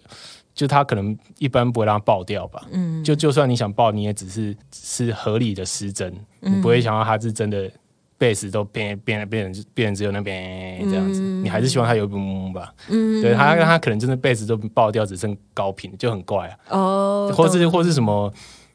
[0.58, 3.04] 就他可能一般不会让它爆掉吧，嗯。
[3.04, 6.56] 就就算你想爆，你也只是是合理的失真，嗯。
[6.58, 7.70] 你不会想到它是真的
[8.18, 13.22] 贝斯都变变变成变成只有那边这样子，你还是希望它有一嗯吧，嗯。
[13.22, 16.76] 对它它可能真的贝斯都爆掉，只剩高频就很怪啊。
[16.76, 18.32] 哦，或是或是什么，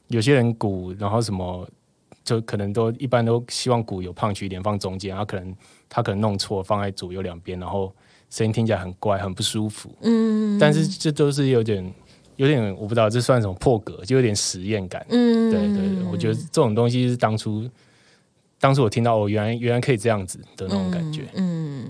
[0.08, 1.68] 有些人鼓，然后什么，
[2.24, 5.54] 就可能都一般都希望鼓有胖曲一点放中间，然后可能
[5.90, 7.94] 他可能弄错放在左右两边，然后
[8.34, 9.96] 声音听起来很怪，很不舒服。
[10.02, 11.94] 嗯但是这都是有点
[12.38, 15.06] 有点我不知道这算什么破格，就有点实验感。
[15.10, 17.70] 嗯对对对，我觉得这种东西是当初
[18.60, 21.28] 当初我听到哦，原来原来可以这样子的那种感觉。
[21.36, 21.88] 嗯，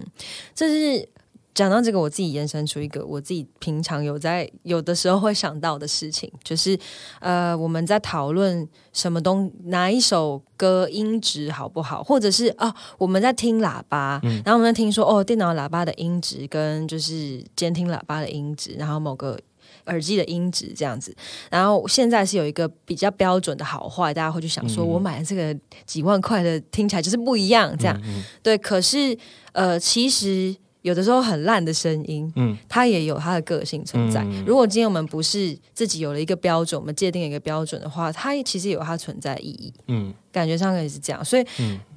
[0.54, 1.08] 这是
[1.54, 6.78] 讲到这个，我自己延伸出一个我自己平常有在有的时候会想到的事情，就是
[7.20, 19.40] 呃，我们在讨论什么东哪一首歌音质好不好，或者是哦，我们在听喇叭，然后我们在听说哦，电脑喇叭的音质跟就是监听喇叭的音质，然后某个。
[19.88, 21.14] 耳机的音质这样子，
[21.50, 25.54] 然后现在是有一个比较标准的好坏，大家会去想说，我买的这个
[25.86, 28.02] 几万块的听起来就是不一样，这样
[28.42, 28.58] 对。
[28.58, 29.18] 可是
[29.52, 34.24] 呃，其实有的时候很烂的声音，嗯，它也有它的个性存在。
[34.46, 39.74] 如果今天我们不是自己有了一个标准，我们界定一个标准的话，它其实有它存在意义。
[39.88, 41.26] 嗯，感觉上也是这样。
[41.26, 41.46] 所以，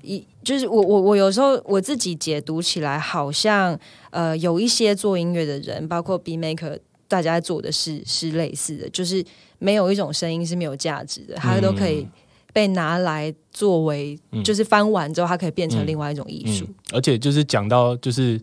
[0.03, 3.79] 一就是我我我有时候我自己解读起来，好像
[4.11, 6.79] 呃有一些做音乐的人，包括 B Maker。
[7.09, 9.25] 大家做的事是类似的，就是
[9.61, 12.05] 没有一种声音是没有价值的，它都可以
[12.53, 16.67] 被拿来作为，就是翻完之后，它可以变成另外一种艺术。
[16.93, 18.41] 而且就是讲到就是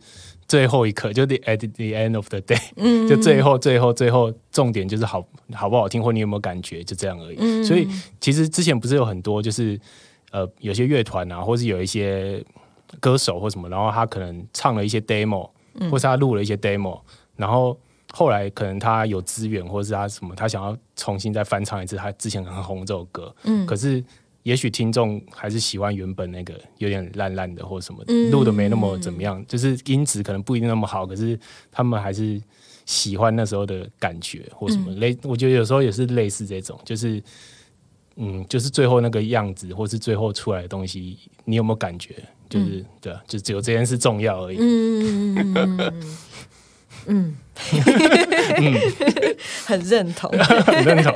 [0.53, 7.63] 最后一刻，就 the at the end of the day，嗯，就最后最后最后重点就是好好不好听，或你有没有感觉，就这样而已。
[7.63, 7.87] 所以
[8.21, 9.79] 其实之前不是有很多就是
[10.29, 12.45] 呃有些乐团啊，或是有一些
[12.99, 15.49] 歌手或什么，然后他可能唱了一些 demo，
[15.89, 16.99] 或是他录了一些 demo，
[17.35, 17.75] 然后。
[18.15, 23.35] 后来可能他有资源，或是他什么，他想要重新再翻唱一次他之前很红这首歌。
[23.43, 24.03] 嗯，可是
[24.43, 31.37] 也许听众还是喜欢原本那个有点烂烂的或什么，录的没那么怎么样，就是音质可能不一定那么好，可是
[31.71, 32.39] 他们还是
[32.85, 35.17] 喜欢那时候的感觉或什么类。
[35.23, 37.21] 我觉得有时候也是类似这种，就是
[38.17, 42.13] 嗯，就是最后那个样子，或是最后出来的东西，你有没有感觉？
[42.49, 44.57] 就是对啊，就只有这件事重要而已。
[44.59, 45.93] 嗯。
[47.05, 47.35] 嗯，
[49.65, 51.13] 很认同， 很认同。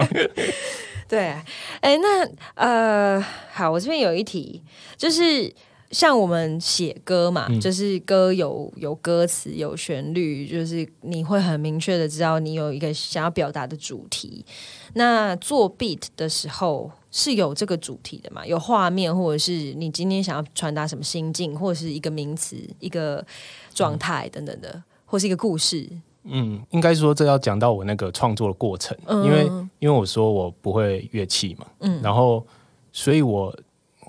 [1.08, 1.34] 对，
[1.82, 4.62] 哎，那呃，好，我这边有一题，
[4.98, 5.54] 就是
[5.92, 14.46] 像我们写歌嘛，就是歌有有歌词，有旋律，就是你会很明确的知道你有一个想要表达的主题。
[14.94, 18.46] 那做 beat 的时候是有这个主题的嘛？
[18.46, 23.26] 有画面，或者是你今天想要传达什么心境，或者是一个名词、一个
[23.74, 24.84] 状态等等的。
[25.10, 25.90] 或是一个故事，
[26.30, 29.46] 嗯，应该说这要讲到我那个创作的过程，因为
[29.80, 32.46] 因为我说我不会乐器嘛，嗯，然后
[32.92, 33.56] 所以我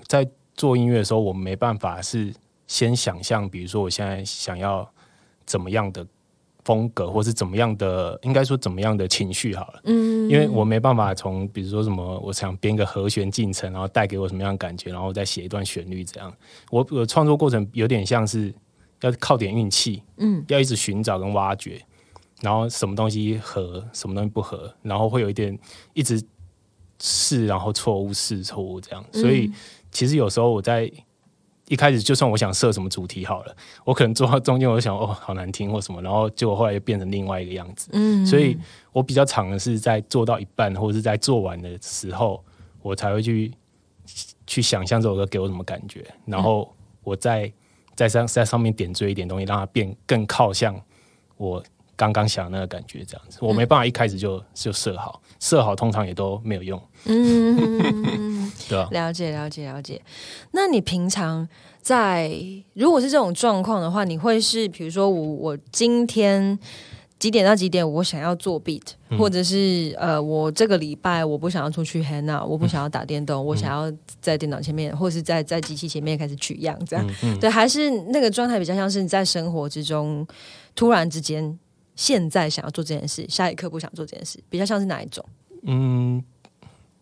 [0.07, 2.33] 在做音乐的时候，我没办法是
[2.67, 4.89] 先想象，比如说我现在想要
[5.45, 6.05] 怎么样的
[6.63, 16.33] 风格，或是怎么样的，应该说怎么样的情绪好了，嗯，因为我没办法从比如说什么，我想编个和弦进程，然后带给我什么样的感觉，然后再写一段旋律，这样，
[16.69, 18.53] 我我创作过程有点像是。
[19.01, 21.81] 要靠点运气，嗯，要一直寻找跟挖掘，
[22.41, 25.57] 然后什么东西合，什么东西不合，然后会有一点
[25.93, 26.21] 一直
[26.99, 29.05] 试，然后错误试错误这样。
[29.11, 29.51] 所以
[29.91, 30.91] 其实有时候我在
[31.67, 37.89] 一开始，就算我想设什么主题好了，我可能做到中间，我就想哦，好难听或什么，然后结果后来又变成另外一个样子。
[37.93, 38.57] 嗯，所以
[38.91, 42.43] 我比较长的是在做到一半或者是在做完的时候，
[42.81, 43.53] 我才会去
[44.47, 46.73] 去想象这首歌给我什么感觉，然后
[47.03, 47.51] 我再。
[47.95, 50.73] 在上在上面点缀一点东西，让它变更靠向
[51.35, 51.61] 我
[51.99, 56.81] 刚刚想的那个感觉，这样子我没办法一开始就就设好，设好通常也都没有用。
[57.03, 58.87] 嗯， 对吧？
[58.91, 60.01] 了解了解了解。
[60.51, 61.45] 那你平常
[61.81, 62.31] 在
[62.73, 66.57] 如果是这种状况的话，你会是比如说我我今天。
[67.19, 67.85] 几点到几点？
[67.85, 68.81] 我想要做 beat，
[69.17, 77.05] 或者是呃，我这个礼拜我不想要出去 hang out，我不想要打电动，我想要在电脑前面，或者是在在机器前面开始取样，这样
[77.41, 80.25] 对，还是那个状态比较像是你在生活之中
[80.73, 81.59] 突然之间，
[81.99, 85.21] 现在想要做这件事，下一刻不想做这件事，比较像是哪一种？
[85.63, 86.23] 嗯，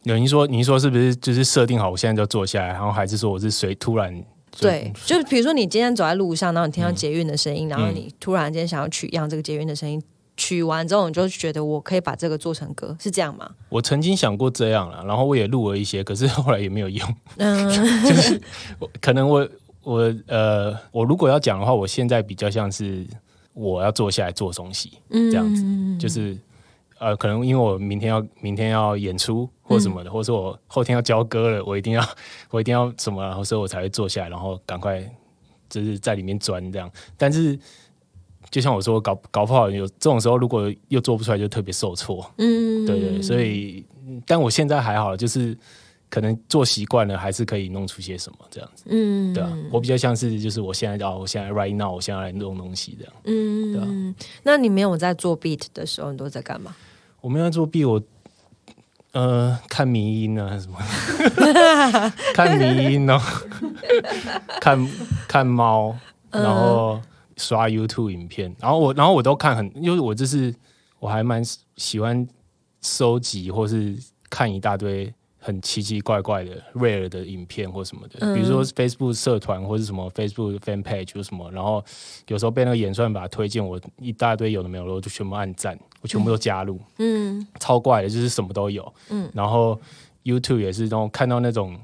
[0.01, 4.25] 有人说，你说是不是就是设定好，我现在就坐下来，然后还是说我是随突然？
[4.59, 10.01] 对，就是比如说你今天走在路上，然后你听到捷运的声音，然后你突然间想要取样这个捷运的声音，
[10.35, 13.47] 取完之后你就觉得我可以把这个做成歌，是这样吗？
[13.69, 17.15] 我曾经想过这样了，然后我也录了一些，可是后来也没有用。
[17.37, 17.69] 嗯，
[18.03, 18.41] 就是
[18.99, 19.47] 可能我
[19.83, 23.05] 我呃，我如果要讲的话，我现在比较像是
[23.57, 25.63] 我要坐下来做东西，这样子，
[25.97, 26.37] 就是。
[26.99, 32.03] 呃，可能因为我明天要明天要演出或什么的，或者说我后天要交歌了，我一定要
[32.49, 35.07] 我一定要什么，然后所以我才会坐下来，然后赶快
[35.69, 36.91] 就是在里面钻这样。
[37.15, 37.55] 但是
[38.49, 42.27] 就像我说，搞搞不好有这种时候，如果又做不出来，就特别受挫。
[42.39, 43.85] 嗯，对对，所以
[44.25, 45.55] 但我现在还好，就是
[46.09, 48.85] 可能做习惯了，还是可以弄出些什么这样子。
[48.87, 53.13] 嗯，对啊，我比较像是就是我现在哦我现在 right now，我现在来弄东西这样。
[53.25, 54.15] 嗯，对啊。
[54.43, 56.75] 那你没有在做 beat 的时候，你都在干嘛？
[57.21, 58.01] 我没有在做 beat，，我
[59.11, 60.77] 呃看迷音啊什么，
[62.33, 63.19] 看迷音哦，
[64.61, 64.89] 看
[65.27, 65.95] 看猫，
[66.31, 67.01] 然后
[67.37, 70.53] 刷 YouTube 影片，然后我然后我都看很，因为我就是
[70.99, 71.43] 我还蛮
[71.75, 72.25] 喜欢
[72.81, 73.97] 收集或是
[74.29, 75.13] 看一大堆
[75.47, 81.81] 很奇奇怪怪的 rare 的影片或什么的，比如说 Facebook 社团或是什么 Facebook fan page 或什么，然后
[82.27, 87.47] 有时候被那个演算法推荐我一大堆有的没有的，我就全部按赞，我全部都加入，嗯。
[87.61, 88.93] 超怪的，就是什么都有。
[89.09, 89.31] 嗯。
[89.33, 89.79] 然后
[90.25, 91.79] YouTube 也是那种看到那种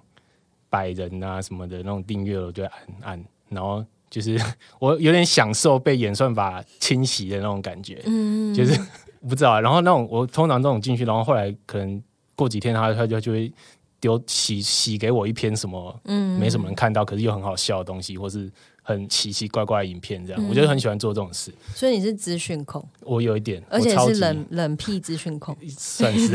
[0.70, 4.38] 百人啊什么的那种订阅，我就会按按，然后就是
[4.78, 8.78] 我有点享受被演算法侵袭的那种感觉，嗯，就是
[9.26, 9.61] 不知道啊。
[9.61, 12.03] 然后那种我通常这种进去，然后后来可能
[12.36, 13.52] 过几天他他就就会
[14.00, 16.40] 丢洗洗给我一篇什么嗯。
[16.40, 21.54] 没什么人看到，可是又很好笑的东西，或是很奇奇怪怪的影片，嗯这样、我就很喜欢做这种事。
[21.74, 25.56] 所以你是资讯控，我有一点，而且我超级是冷冷僻资讯控。
[25.78, 26.34] 算是。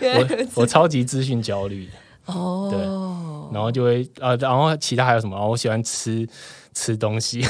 [0.00, 1.86] 我我超级资讯焦虑。
[1.86, 5.36] 的，哦，然后就会呃，然后其他还有什么？
[5.36, 6.24] 哦我喜欢吃
[6.72, 7.44] 吃东西，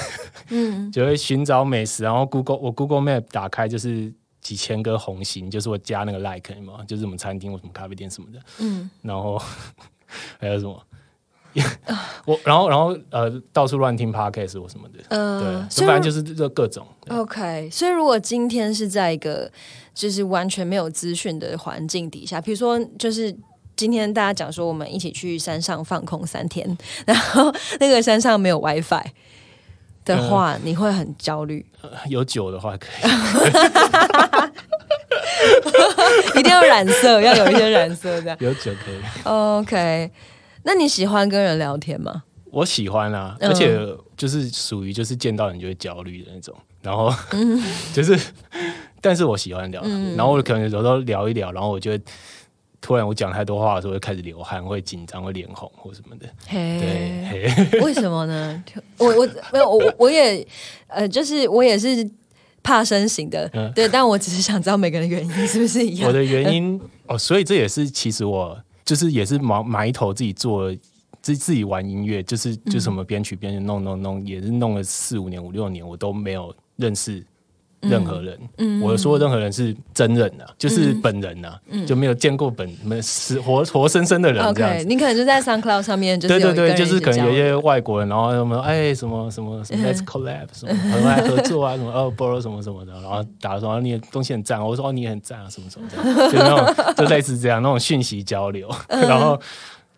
[0.48, 0.90] 嗯。
[0.92, 4.10] 就会寻找美食，然后 Google 我 Google Map 打开就是
[4.42, 9.40] 几千个红心，就是我加那个 like 嘛，就是什么餐厅或什么咖啡店什么的，嗯，然后
[10.38, 10.82] 还有什么？
[12.26, 16.86] 我然后然后呃到处乱听 podcast 或什么的，呃对，，反正就是这各种。
[17.08, 19.50] OK，所以如果今天是在一个
[19.94, 23.34] 就是完全没有资讯的环境底下，比如说就是。
[23.74, 26.76] 今天大家讲说我们一起去山上放空三天，
[27.06, 29.02] 然后那个山上没有 WiFi
[30.04, 31.64] 的话，你会很焦虑，
[32.08, 33.02] 有酒的话可以，
[36.38, 38.36] 一定要染色，要有一些染色这样。
[38.40, 38.96] 有酒可以。
[39.24, 40.10] OK，
[40.64, 42.22] 那你喜欢跟人聊天吗？
[42.50, 43.78] 我喜欢啊，嗯而且
[44.16, 47.12] 就是属于就是见到人就会焦虑的那种，然后
[47.94, 48.18] 就是，
[49.00, 52.00] 但是我喜欢聊天，然后我可能有时候聊一聊，然后我就会
[52.82, 56.26] 突然我讲太多话的时候会开始流汗，会紧张，会脸红或什么的。
[56.50, 58.64] 对，嘿， 为什么呢？
[58.98, 60.46] 我我没有我我也
[60.88, 62.06] 呃，就是我也是
[62.62, 66.08] 怕生型的，嗯对，但我只是想知道每个人的原因是不是一样。
[66.08, 70.70] 我的原因哦，所以这也是其实我就是也是埋埋头自己做。
[71.22, 77.24] 自自己玩音乐，就是就什么编曲编曲弄弄弄，也是弄了四五年五六年，我都没有认识
[77.82, 78.38] 任何人。
[78.58, 84.70] 嗯我说的任何人是真人啊，就是本人啊，就没有见过本没死活活生生的人这样。
[84.70, 84.84] 嗯 OK，子。
[84.88, 99.38] 你可能就在 SoundCloud 上面，就是对对对，就是可能有一些外国人，然后什么哎什么什么什 么 Let's collab 什么很爱合作啊，什么哦 borrow 什么什么的，然后打说哦你的东西很赞，我说哦你也很赞啊，什么什么的，就那种就类似这样那种讯息交流，然后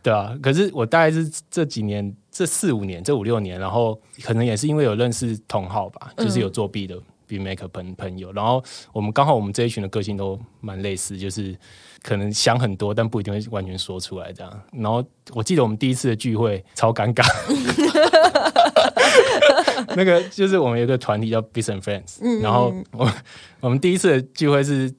[0.03, 6.97] 对啊，可是我大概是这几年这四五年这五六年，然后可能也是因为有认识同好吧，就是有作弊的
[7.39, 8.63] B maker 朋朋友，然后
[8.93, 11.57] 我们刚好我们这一群的个性都蛮类似，就是
[12.03, 14.63] 可能想很多，但不一定会完全说出来这样。
[14.73, 17.25] 然后我记得我们第一次的聚会超尴尬，
[19.97, 23.11] 那个就是我们有一个团体叫 b i s and Friends，、然后我
[23.61, 24.93] 我们第一次的聚会是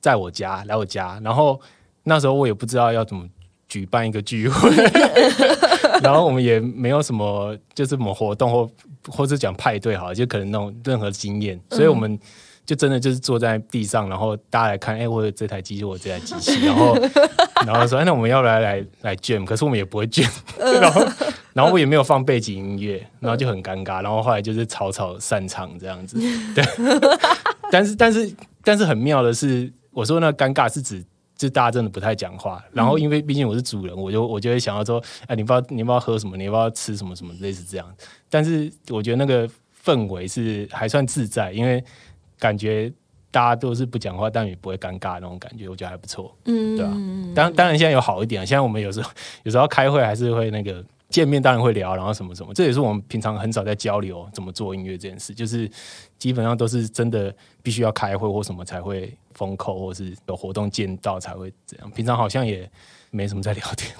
[0.00, 1.60] 在我家来我家，然后
[2.04, 3.28] 那时候我也不知道要怎么
[3.68, 4.70] 举办一个聚会，
[6.02, 8.70] 然后我们也没有什么就是什么活动或
[9.08, 12.18] 或者讲派对好了，就可能那种任何经验，所以我们
[12.64, 16.96] 就真的就是坐在地上，然后大家来看，哎、我有这台机器，我有这台机器，然后
[17.66, 19.44] 然后说，哎那我们要不要来来来 jam？
[19.44, 20.30] 可是我们也不会 jam，
[20.80, 21.04] 然后
[21.52, 26.18] 然后我也没有放背景音乐，然后就很尴尬，然后后来就是草草散场这样子，
[26.54, 26.64] 对，
[27.70, 28.34] 但是但是
[28.64, 31.04] 但是很妙的是，我说那尴尬是指。
[31.42, 37.94] 就大家真的不太讲话，然后因为毕竟我是主人，我就我就会想要说，哎，你不知道你不知道喝什么，你不知道吃什么什么，类似这样。
[38.30, 39.48] 但是我觉得那个
[39.84, 41.82] 氛围是还算自在，因为
[42.38, 42.92] 感觉
[43.32, 46.92] 大家都是不讲话，但也不会尴尬那种感觉，我觉得还不错，嗯对吧、
[47.34, 49.10] 当当然现在有好一点，现在我们有时候
[49.42, 55.70] 有时候开会还是会那个见面，当然会聊，然后什么什么，这也是我们平常很少在交流怎么做音乐这件事，就是
[56.18, 57.32] 基本上都是真的
[57.62, 62.68] 必须要开会或什么才会封口，或是有活动见到才会这样，平常好像也
[63.10, 63.94] 没什么在聊天，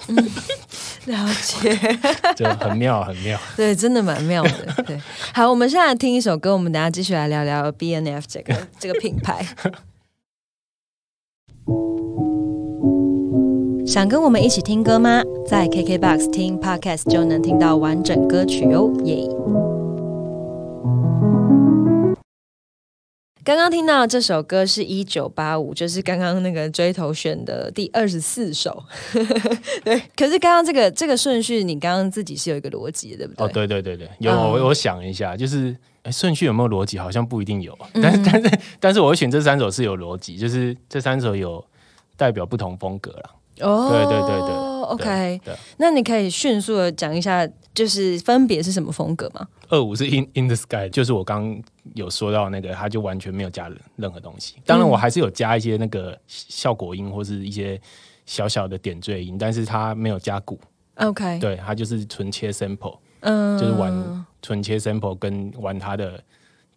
[1.05, 1.77] 了解，
[2.35, 3.39] 就很妙很妙。
[3.55, 4.83] 对，真的蛮妙的。
[4.83, 4.99] 对，
[5.33, 9.45] 好，我们现在听一首歌，我们等下继续来聊聊 B N F 这个这个品牌。
[13.93, 15.21] 想跟我们一起听歌吗？
[15.45, 19.23] 在 KKBOX 听 Podcast 就能听到完整歌曲哦，耶！
[23.43, 28.83] 刚刚听到的这首歌是一九八五，就是刚刚那个追头选的第二十四首。
[29.85, 33.45] 对，可是刚刚这个这个顺序，你刚刚自己是有一个逻辑的，对不对？
[33.45, 36.97] 哦，对对对对，有嗯我我想一下，就是哎顺序有没有逻辑？
[36.97, 41.63] 好像不一定有，嗯但是 但是但是我会选这三首是有逻辑，就是这三首有
[42.17, 43.29] 代表不同风格啦。
[43.63, 49.47] 哦，对对对对哦，OK，对，那你可以迅速的讲一下，就是分别是什么风格吗？
[49.69, 51.63] 二五是 In In the Sky，就是我刚刚
[51.95, 54.55] 有说到那个，它就完全没有加任何东西。
[54.65, 57.79] 当然，我还是有加一些那个效果音或是一些
[58.25, 60.59] 小小的点缀音，但是它没有加鼓
[60.95, 63.57] ，OK，对，它就是纯切 sample，嗯。
[63.57, 66.21] 就是玩纯切 sample 跟玩它的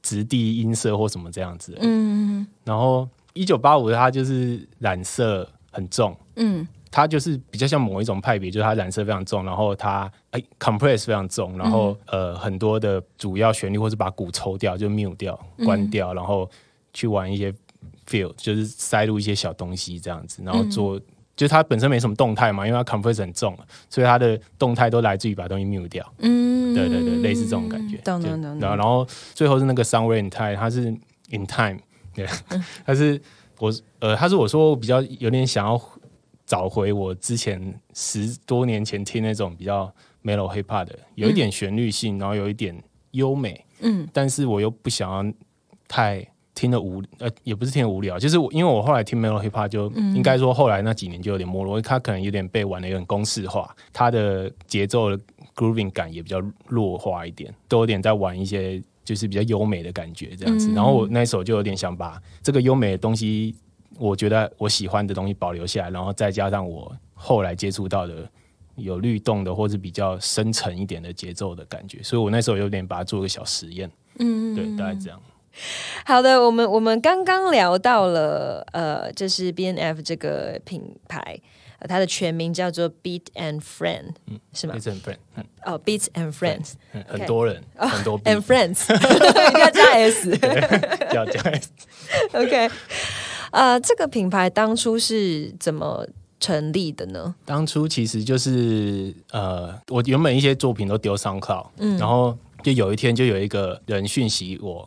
[0.01, 1.77] 质地音色或什么这样子。
[1.81, 6.67] 嗯然后一九八五它就是染色很重，嗯
[6.97, 16.49] 它就是比较像某一种派别，就是它染色非常重，然后它哎 compress 非常重，然后、呃很多的主要旋律或是把鼓抽掉，就 mute 掉、关掉，然后
[16.95, 17.53] 去玩一些
[18.09, 20.99] feel，就是塞入一些小东西这样子，然后做。
[21.37, 23.55] 就是它本身没什么动态嘛，因为它 compress 很重，
[23.91, 26.13] 所以它的动态都来自于把东西 mute 掉。
[26.21, 27.99] 嗯，对对对，类似这种感觉。
[27.99, 30.85] 懂懂懂然后然后最后是那个 somewhere in time，它是
[31.29, 31.77] in time，
[32.15, 33.21] 对，嗯 它是
[33.59, 35.79] 我呃，它是我说我比较有点想要
[36.47, 39.93] 找回我之前十多年前听那种比较
[40.23, 42.81] mellow hip hop 的，有一点旋律性，然后有一点
[43.11, 45.33] 优美，嗯但是我又不想要
[45.89, 46.27] 太。
[46.59, 55.21] 听的无呃，也不是听得无聊，就是我因为我后来听 mellow hip hop 就、应该说后来那几年就有点没落，它可能有点被玩的有点公式化，它的节奏的
[55.55, 60.73] grooving 感也比较弱化一点，都有点在玩一些就是比较优美的感觉这样子。
[60.73, 63.55] 然后我那一首就有点想把这个优美的东西，
[63.99, 68.29] 我觉得我喜欢的东西保留下来，然后再加上我后来接触到的
[68.77, 75.21] 有律动的或者比较深沉一点的节奏的感觉，所以我那时候有点把它做个小实验，嗯对，大概这样。
[76.05, 81.41] 好的，我们我们刚刚聊到了，呃，就是 B N F 这个品牌，
[81.79, 84.81] 呃、它的全名叫做 Beat and Friend，嗯、是吗也？
[84.81, 88.93] 是很 friend，嗯哦，Beats and Friends 嗯很多人，很多 and beat Friends，
[89.59, 90.31] 要加 S。
[91.15, 91.61] 要这样。
[92.35, 92.71] OK，
[93.57, 96.07] 呃，这个品牌当初是怎么
[96.39, 97.35] 成立的呢？
[97.47, 104.87] 当初其实就是呃，我原本一些作品都丢上 cloud，嗯，然后就有一天就有一个人讯息我，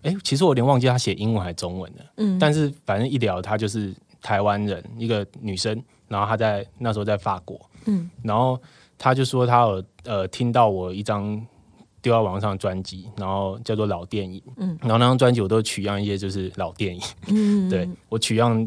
[0.00, 5.78] 哎，其实我有点忘记他写英文还是中文了，嗯，但是反正一聊他就是台湾人，一个女生，
[6.08, 8.58] 然后她在那时候在法国，嗯，然后
[8.96, 11.46] 他就说他有呃听到我一张。
[12.08, 18.66] 丢到网上专辑，然后叫做老电影，嗯，然后那张专辑我都取样一些就是老电影，嗯， 对我取样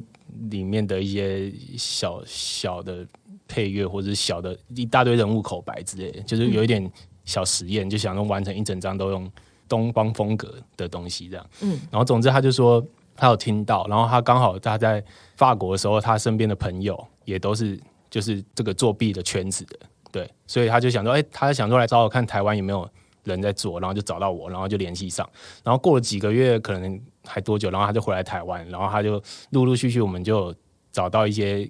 [0.51, 3.03] 里面的一些小小的
[3.47, 6.87] 配乐或者是小的一大堆人物口白之类的，就是有一点
[7.25, 9.27] 小实验，就想用完成一整张都用
[9.67, 11.43] 东方风格的东西这样。
[11.61, 12.85] 嗯，然后总之他就说
[13.15, 15.03] 他有听到，然后他刚好他在
[15.35, 19.79] 法国的时候，他身边的朋友也都是就是这个作弊的圈子的，
[20.11, 22.87] 对，所以他就想说，哎、他想说来找我看台湾有没有
[23.23, 25.29] 人在做，然后就找到我，然后就联系上，
[25.63, 30.53] 然后过了几个月，可能还多久，然后他就回来台湾，然后他就陆陆续续我们就
[30.91, 31.69] 找到一些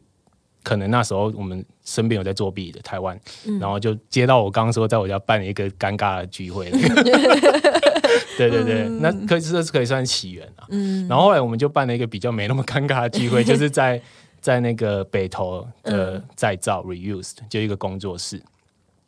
[0.64, 3.20] 可能那时候我们身边有在作弊的台湾，
[3.60, 6.70] 然后就接到我刚刚说在我家办了一个尴尬的聚会，
[8.38, 10.68] 对对对，那可以这是可以算起源啊。
[11.10, 14.02] 然后后来我们就办了一个比较没那么尴尬的聚会， 就是在
[14.40, 18.42] 在那个北投的再造 reused 就一个工作室，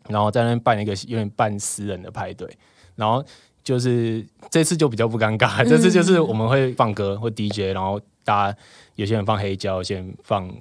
[0.10, 2.48] 然后在那边办一个有点半私人的派对，
[2.96, 3.24] 然后
[3.64, 8.58] 就是这次就比较不尴尬，这次就是我们会放歌或 DJ，然后大家
[8.96, 10.54] 有些人放黑胶，有些人放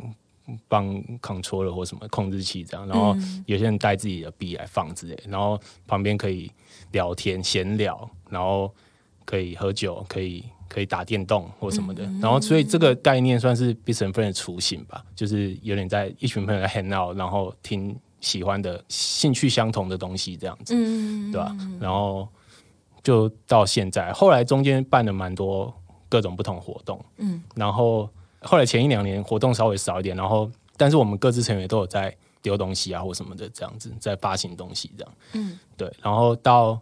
[0.69, 0.87] 放
[1.21, 3.17] controller 或什么控制器这样，然后
[3.47, 6.51] 有些人带自己的笔来放之类，然后旁边可以
[6.93, 8.73] 聊天闲聊，然后
[9.25, 22.27] 可以喝酒，可以可以打电动或什么的，然后所以这个概念算是 b i s n friend 的雏形吧，就是有点在一群朋友在 hang out，然后听喜欢的兴趣相同的东西这样子，嗯，对吧、然后
[23.03, 25.75] 就到现在，后来中间办了蛮多
[26.09, 28.09] 各种不同活动，嗯，然后
[28.41, 36.81] 后来前一两年活动稍微少一点，然后但是我们各自成员都有在丢东西啊或什么的这样子，在发行东西这样，嗯，对，然后到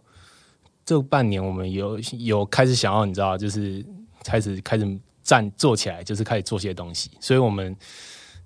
[0.85, 3.83] 这半年我们有有开始想要你知道，就是
[4.23, 7.75] 开始开始站做起来，就是开始做些东西，所以我们。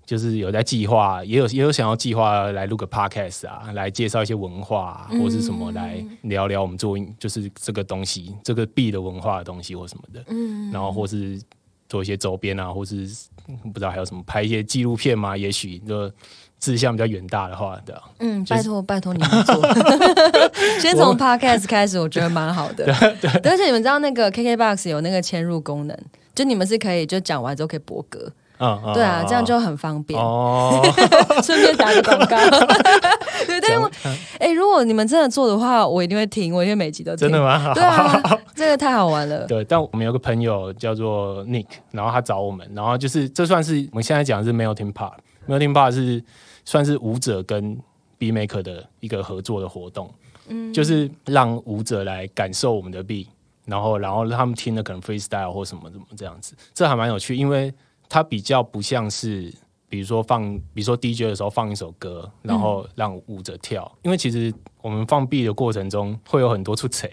[0.05, 11.41] 就是有在计划，也有也有想要计划来录个 podcast 啊，来介绍一些文化、啊、或是什么，来聊聊我们做就是这个东西，这个币的文化的东西或什么的，嗯，然后或是
[11.89, 13.07] 做一些周边啊，或是
[13.73, 16.11] 不知道还有什么拍一些纪录片嘛，也许就
[16.59, 19.55] 志向比较远大的话，对啊，嗯，拜托拜托你们做，
[20.79, 22.85] 先从 podcast 开始，我觉得蛮好的。
[23.21, 25.97] 对，而且你们知道那个 KKBOX 有那个嵌入功能，
[26.33, 30.19] 就你们是可以就讲完之后可以播歌，嗯，嗯对啊，嗯这样就很方便。
[30.19, 30.81] 哦，
[31.43, 32.37] 顺便打个广告。
[33.45, 33.91] 对，但
[34.39, 37.27] 哎、如果你们真的做的话，我一定会听，我因为每集都听。
[37.27, 37.41] 真的？
[37.43, 37.73] 吗？
[37.75, 38.21] 对啊，
[38.55, 39.45] 这个太好玩了。
[39.45, 46.23] 对，但我们有个朋友叫做 Nick，然后他找我们，然后就是这算是我们现在讲的是 Melting Pot，Melting Pot 是
[46.63, 47.77] 算是舞者跟
[48.17, 50.09] B maker 的一个合作的活动，
[50.47, 53.27] 嗯，就是让舞者来感受我们的 B，
[53.65, 57.73] 然后然后他们听的可能 freestyle 或什么什么这样子，这还蛮有趣，因为
[58.09, 59.53] 它比较不像是。
[59.87, 60.43] 比如说放，
[60.73, 63.89] 比如说 DJ 的时候放一首歌，然后让舞者跳。
[64.01, 67.09] 因为其实我们放 B 的过程中会有很多出彩，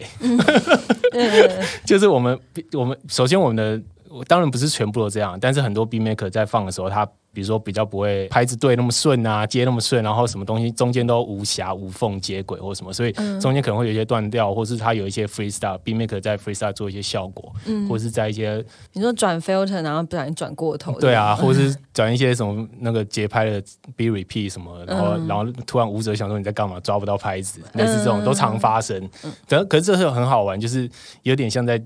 [1.84, 2.36] 就是我们
[2.72, 3.80] 我们首先我们的
[4.27, 17.51] 当然不是全部都这样，但是很多 B maker 在放的时候，他比如说比较不会拍子对那么顺啊，接那么顺，然后什么东西中间都无瑕无缝接轨或什么，所以中间可能会有一些断掉，或是他有一些 freestyle B maker 在 freestyle 做一些效果，
[17.89, 23.63] 或者是在一些你说转 filter，然后不小心转过头，对啊， 或是转一些什么那个节拍的
[23.97, 29.09] B repeat 什么，然后然后突然舞者想说你在干嘛，抓不到拍子，类似这种都常发生。
[29.49, 30.87] 可可是这是很好玩，就是
[31.23, 31.83] 有点像在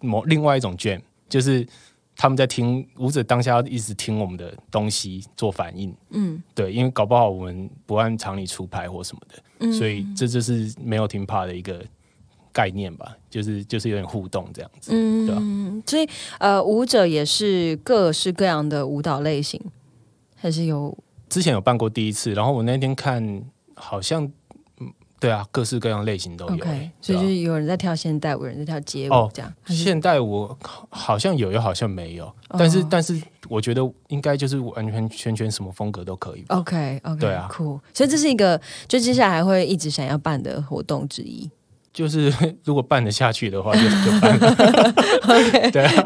[0.00, 1.00] 某另外一种 jam，
[1.30, 1.66] 就是。
[2.16, 11.82] 他们在听舞者当下一直听我们的东西做反应，嗯，对，因为搞不好我们不按常理出牌或什么的，嗯，所以这就是没有听怕的一个
[12.52, 15.42] 概念吧，就是就是有点互动这样子，嗯，对吧？
[15.86, 16.06] 所以
[16.40, 19.58] 呃，舞者也是各式各样的舞蹈类型，
[20.36, 20.94] 还是有
[21.30, 23.42] 之前有办过第一次，然后我那天看
[23.74, 24.30] 好像。
[25.20, 26.54] 对啊，各式各样类型都有。
[26.54, 29.52] OK，所以就是有人在跳现代舞，有人在跳街舞，这样。
[29.66, 30.56] 现代舞
[30.88, 32.32] 好像有，又好像没有。
[32.58, 36.44] 但是，但是我觉得应该就是完全全全什么风格都可以。
[36.48, 37.78] OK，OK，对啊，酷。
[37.92, 41.48] 所以这是一个，就接下来还会一直想要办的活动之一。
[41.92, 42.32] 就是
[42.64, 44.38] 如果办得下去的话，就就办。
[45.28, 46.04] OK， 对啊。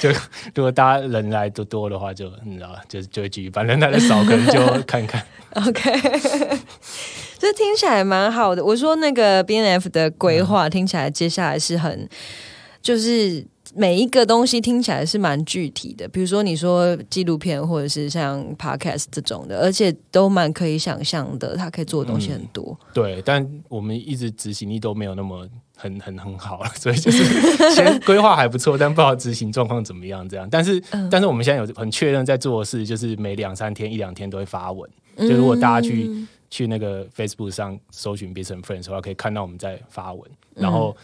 [0.00, 0.08] 就
[0.54, 5.22] 如果大家人来多多的话，就你知道，就就会继续办；人来的少，可能就看看。
[5.54, 5.92] OK。
[7.42, 8.64] 这听起来蛮好的。
[8.64, 12.08] 我说那个 B N F 的规划听起来接下来是很，
[12.80, 16.06] 就是每一个东西听起来是蛮具体的。
[16.06, 22.78] 比如说你说纪录片或者是像 Podcast 这种的，而且都蛮可以想象的，它可以做的东西很多。
[22.94, 25.44] 对，但我们一直执行力都没有那么
[25.76, 27.24] 很很很好了，所以就是
[27.74, 30.28] 先规划还不错，但不知道执行状况怎么样。
[30.28, 30.80] 这样，但是
[31.10, 34.88] 但是我们现在有很确认在做的事，就是每两三天一两天都会发文。
[35.18, 36.08] 就如果大家去。
[36.52, 40.94] 去那个 Facebook 上搜寻 Business Friends 的话，可以看到我们在发文，然后，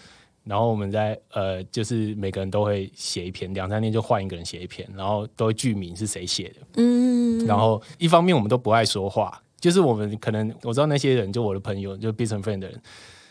[0.45, 6.55] 然后我们在呃，就是每个人都会写一篇，两三天就换一个人写一篇，然后都会剧名是谁写的。
[6.77, 12.83] 嗯，然后一方面我们都不爱说话，就是我们可能我知道那些人，就我的朋友，就 Business Friend 的人，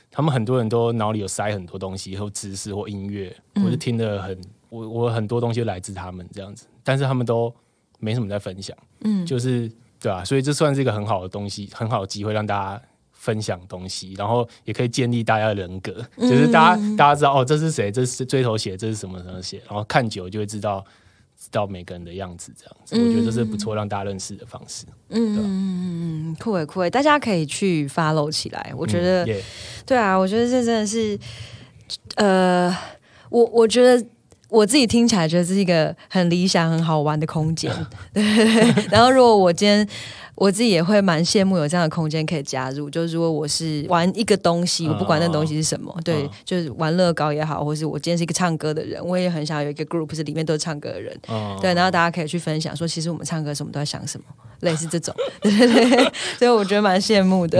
[0.09, 3.31] 他们很多人都脑里有塞很多东西，或知识或音乐，
[3.63, 7.53] 我就听得很，我我很多东西来自他们这样子，但是他们都
[7.99, 8.75] 没什么在分享。
[9.01, 9.71] 嗯，就是。
[9.99, 12.81] 对啊，所以这算是一个很好的东西，很好的机会让大家
[13.11, 20.85] 分享东西，然后也可以建立大家的人格，就是大家大家知道哦，这是谁，这是追头写，这是什么什么写，然后看久就会知道
[21.35, 24.85] 知道每个人的样子，这样子，我觉得这是不错让大家认识的方式。
[25.09, 25.41] 嗯嗯
[26.29, 29.25] 嗯，酷诶酷诶，大家可以去 follow 起来，我觉得，
[29.85, 31.19] 对啊，我觉得这真的是，
[32.15, 32.75] 呃，
[33.29, 34.05] 我我觉得。
[34.49, 37.71] 我自己听起来觉得这是一个很理想、很好玩的空间，
[38.13, 38.87] 对对对。
[38.91, 39.87] 然后，如果我今天。
[40.39, 42.87] 我自己也会蛮羡慕有这样的空间可以加入。
[42.91, 51.19] 就是如果我是玩一个东西，我不管那东西是什么，对，就是玩乐高也好，或是我今天是一个唱歌的人，我也很想有一个 group 是里面都是唱歌的人，
[51.59, 54.25] 对，然后大家可以去分享说，其实我们唱歌时我们都在想什么，
[54.61, 57.59] 类似这种，对对对，所以我觉得蛮羡慕的，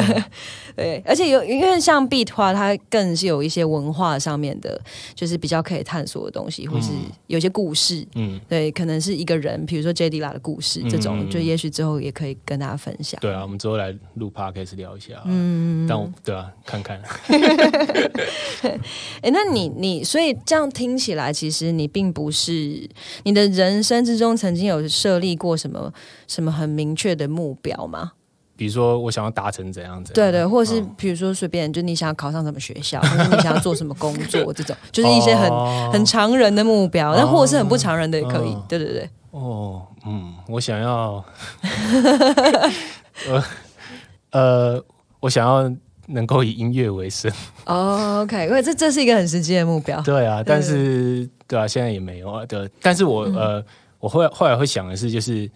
[0.76, 4.80] 对，而且有因为像 beat 话，它更是有一些文化上面的，
[5.16, 6.94] 就是比较可以探索的东西，或是
[7.28, 12.78] 有些故事，嗯，对，可能是一个人，比如说 J D 拉的故事，这种，就也许之后也可以跟大家。
[12.78, 15.20] 分享对啊，我们之后来录 p 开始聊一下。
[15.26, 17.02] 嗯，但我对啊，看看。
[19.20, 22.88] 哎，那你你所以这样听起来，其实你并不是
[23.24, 25.92] 你的人生之中曾经有设立过什么
[26.28, 28.12] 什么很明确的目标吗？
[28.58, 30.12] 比如说我想要达成怎样子？
[30.14, 38.58] 对对，或者是比如说随便，就你想要考上什么学校， 或者你想要做什么工作，这种就是一些很很常人的目标，那或者是很不常人的也可以。
[38.68, 39.10] 对对对。
[39.32, 41.24] 哦，嗯，我想要，
[43.30, 43.44] 呃，
[44.32, 44.84] 呃，
[45.20, 45.72] 我想要
[46.08, 47.32] 能够以音乐为生。
[47.66, 50.02] 哦，OK，因为这这是一个很实际的目标。
[50.02, 52.46] 对啊，但是对啊，现在也没有啊。
[52.48, 53.64] 对，但是我呃，
[54.00, 55.48] 我后来后来会想的是，就是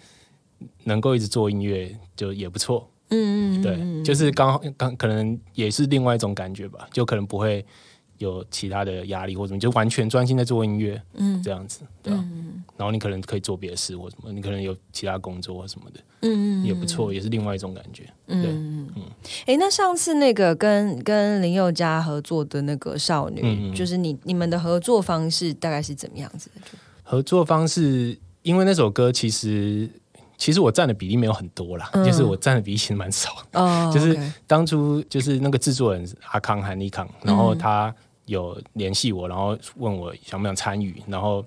[0.84, 2.88] 能够一直做音乐，就也不错。
[3.12, 7.66] 嗯嗯，对，就是刚刚可能也是另外一种感觉吧，就可能不会。
[8.18, 12.24] 有其他的压力或什么，就完全专心在做音乐，嗯，这样子，对吧？
[12.78, 19.03] 然后你可能可以做别的事或什么，你可能有其他工作或什么的，嗯嗯，也不错，也是另外一种感觉，嗯嗯。
[19.47, 26.62] 哎，那上次那个跟跟林宥嘉合作的那个少女，就是你你们的合作方式大概是怎么样子的？
[27.01, 29.89] 合作方式，因为那首歌其实。
[30.42, 33.62] 其实我占的比例没有很多啦，就是我占的比例其实蛮少的。
[33.62, 34.18] 哦， 就是
[34.48, 37.94] 当初就是那个制作人阿康韩立康，然后他
[38.26, 41.46] 有联系我，然后问我想不想参与，然后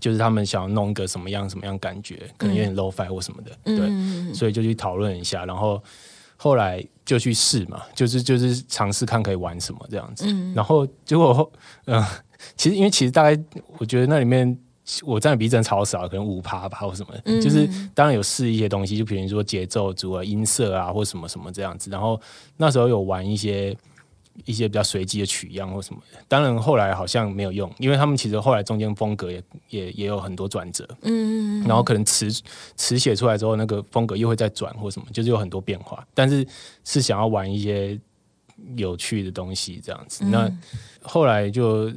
[0.00, 5.82] 就是他们想要弄一个什么样什么样感觉，可能有点 low fi 或什么的，对，所以就去讨论一下，然后
[6.38, 11.52] 后来就去试嘛，就是就是尝试看可以玩什么这样子，然后结果后
[11.84, 12.08] 嗯、呃
[12.56, 13.38] 其实因为其实大概
[13.76, 14.58] 我觉得那里面。
[15.02, 17.40] 我占的比例真的超少，可能五趴吧，或什么的。
[17.40, 21.90] 就是当然有试一些东西，就比如说节奏组啊、音色啊，或什么什么这样子。
[21.90, 22.20] 然后
[22.56, 23.74] 那时候有玩一些
[24.44, 26.18] 一些比较随机的取样或什么的。
[26.28, 30.86] 当然后来好像没有用，因为他们其实后来中间风格也也也有很多转折。
[31.02, 32.30] 嗯，然后可能词
[32.76, 36.06] 词写出来之后，那个风格又会再转或什么，就是有很多变化。
[36.12, 36.46] 但是
[36.84, 37.98] 是想要玩一些
[38.76, 40.24] 有趣的东西这样子。
[40.24, 40.50] 那
[41.02, 41.90] 后来就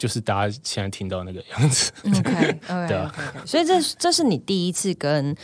[0.00, 1.92] 就是大家现在听到那个样子。
[2.06, 5.36] OK OK 对啊所以这这是你第一次跟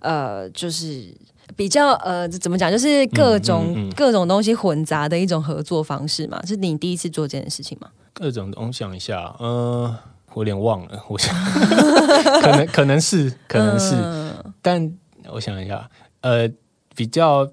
[0.00, 1.14] 呃，就是
[1.54, 6.40] 比较呃，怎么讲，就是各种、嗯嗯嗯各种东西混杂的一种合作方式嘛？
[6.46, 7.90] 是你第一次做这件事情吗？
[8.14, 9.94] 各种东西，想一下，呃，
[10.32, 11.34] 我有点忘了，我想
[12.40, 14.90] 可能可能是可能是，嗯但
[15.30, 15.90] 我想一下，
[16.22, 16.48] 呃，
[16.96, 17.46] 比较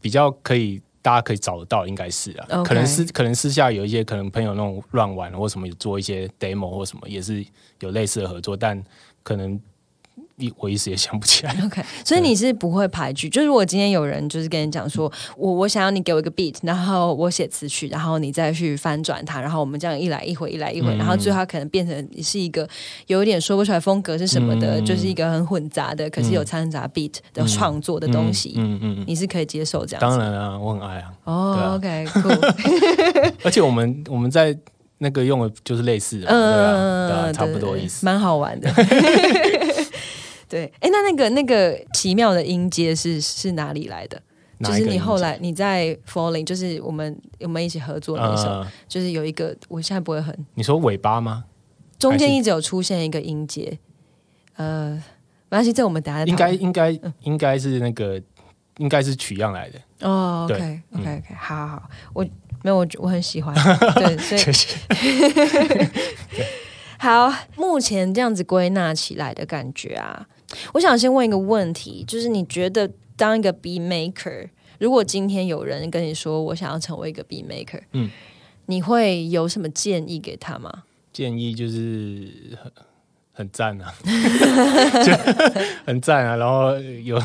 [0.00, 0.80] 比较可以。
[1.08, 2.62] 大家可以找得到，应该是啊。
[2.62, 7.42] 可能私可能私下有一些可能朋友那种乱玩或什么，有做一些 demo 或什么，也是
[7.80, 8.84] 有类似的合作，但
[9.22, 9.58] 可能
[10.38, 11.54] 一我一时也想不起来。
[11.64, 22.68] OK，所以你是不会排剧，就是如果今天有人就是跟你讲说，我我想要你给我一个 beat，然后我写词曲，然后你再去翻转它，然后我们这样一来一回，一来一回，嗯然后最后它可能变成是一个
[23.06, 30.00] 有一点说不出来风格是什么的，嗯就是一个很混杂的，可是有掺杂 beat 的创作的东西，嗯嗯嗯，你是可以接受这样。
[30.00, 34.56] 当然啊，我很爱啊，哦、对 o k cool， 而且我们我们在
[34.98, 38.04] 那个用的就是类似的，对啊，对啊，差不多意思。
[38.04, 38.68] 蛮好玩的。
[40.48, 44.20] 对，哎，那那个那个奇妙的音阶是是哪里来的？
[44.64, 51.44] 就是你后来你在 Falling，就是我们我们一起合作的那首，呃，就是有一个我现在不会很，你说尾巴吗？
[51.96, 53.78] 中间一直有出现一个音阶，
[54.56, 55.00] 呃，
[55.48, 56.90] 没关系，这我们等一下再应该应该
[57.20, 58.20] 应该是那个
[58.78, 59.78] 应该是取样来的。
[60.00, 62.24] 哦 OK OK OK，好好好，我
[62.62, 63.54] 没有我我很喜欢，
[63.94, 64.76] 对，所以谢谢。
[66.98, 70.26] 好，目前这样子归纳起来的感觉啊，
[70.74, 78.10] 我想先问一个问题，就是你觉得当一个 B maker，如果今天有人跟你说我想要成为一个 B maker，嗯，
[78.66, 80.84] 你会有什么建议给他吗？
[81.12, 82.72] 建议就是很
[83.32, 83.92] 很赞啊，
[85.04, 85.12] 就
[85.84, 86.36] 很赞啊。
[86.36, 87.20] 然后有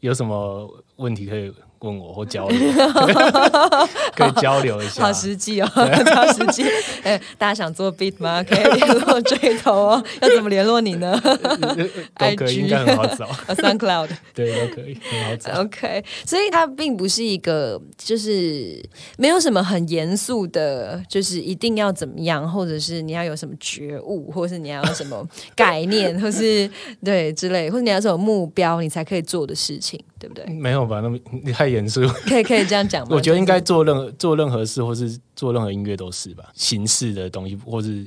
[0.00, 2.58] 有什么问题可以问我或交流，
[4.14, 5.02] 可以交流一下。
[5.02, 5.66] 好实际哦，
[6.14, 6.64] 好实际。
[7.02, 8.42] 哎，大家想做 beat 吗？
[8.44, 10.04] 可以联络追头哦。
[10.20, 11.18] 要怎么联络你呢？
[11.22, 13.26] 都可 IG 以，应该很好找。
[13.46, 14.10] 呃 SoundCloud。
[14.34, 15.60] 对，都可以，很好找。
[15.62, 18.82] OK，所以它并不是一个，就是
[19.16, 25.26] 没有什么很严肃的，就是一定要怎么样，或者是你要有什么觉悟，或是你要有什么
[25.56, 26.70] 概念，或是
[27.02, 30.44] 对之类，或者你要有什么目标，你才可以做的事情，对不对？
[30.46, 31.00] 没有吧？
[31.00, 32.06] 那么你太严肃。
[32.28, 33.08] 可以可以这样讲吗？
[33.16, 38.06] 我觉得应该做任何做任何事，或是做任何音乐都是吧，形式的东西，或是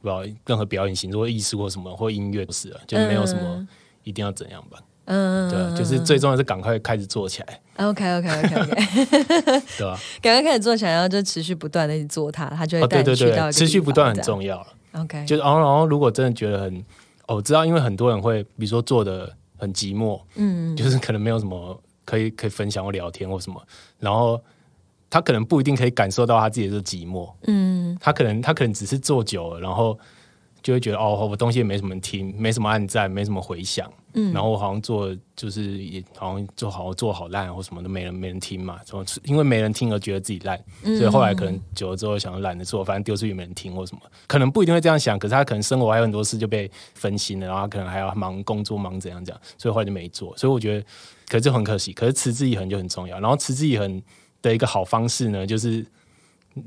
[0.00, 3.68] 不知道任何表演形式或艺术或什么或音乐都是啊，就没有什么
[4.02, 4.78] 一定要怎样吧。
[5.04, 9.98] 嗯，对啊，就是最重要是赶快开始做起来，OK OK OK OK， 对吧？
[10.22, 14.66] 赶快开始做起来，然后就持续不断的去做它，它就会哦，带对对对，你去到一个持续不断很重要了。
[14.92, 16.76] OK，就是然后然后如果真的觉得很，
[17.26, 23.62] 哦，我知道，因为很多人会，比如说做的很寂寞，嗯就是可能没有什么可以可以分享或聊天或什么，
[24.00, 24.42] 然后
[25.08, 27.96] 他可能不一定可以感受到他自己的这个寂寞，嗯。
[28.00, 29.96] 他可能他可能只是坐久了，然后
[30.62, 34.32] 就会觉得哦，我东西也没什么人听，没什么按赞，没什么回响，嗯。
[34.32, 40.96] 然后我好像做就是也好像做好做好烂或什么都没人没人听嘛，什么因为没人听而觉得自己烂，嗯。
[40.96, 50.36] 所以后来可能久了之后想懒得做，反正丢出去没人听或什么，可能不一定会这样想，可是他可能生活还有很多事就被分心了，然后他可能还要忙工作忙怎样这样，所以后来就没做。
[50.36, 50.86] 所以我觉得，
[51.28, 53.18] 可是就很可惜，可是持之以恒就很重要。
[53.18, 54.00] 然后持之以恒
[54.40, 55.84] 的一个好方式呢，就是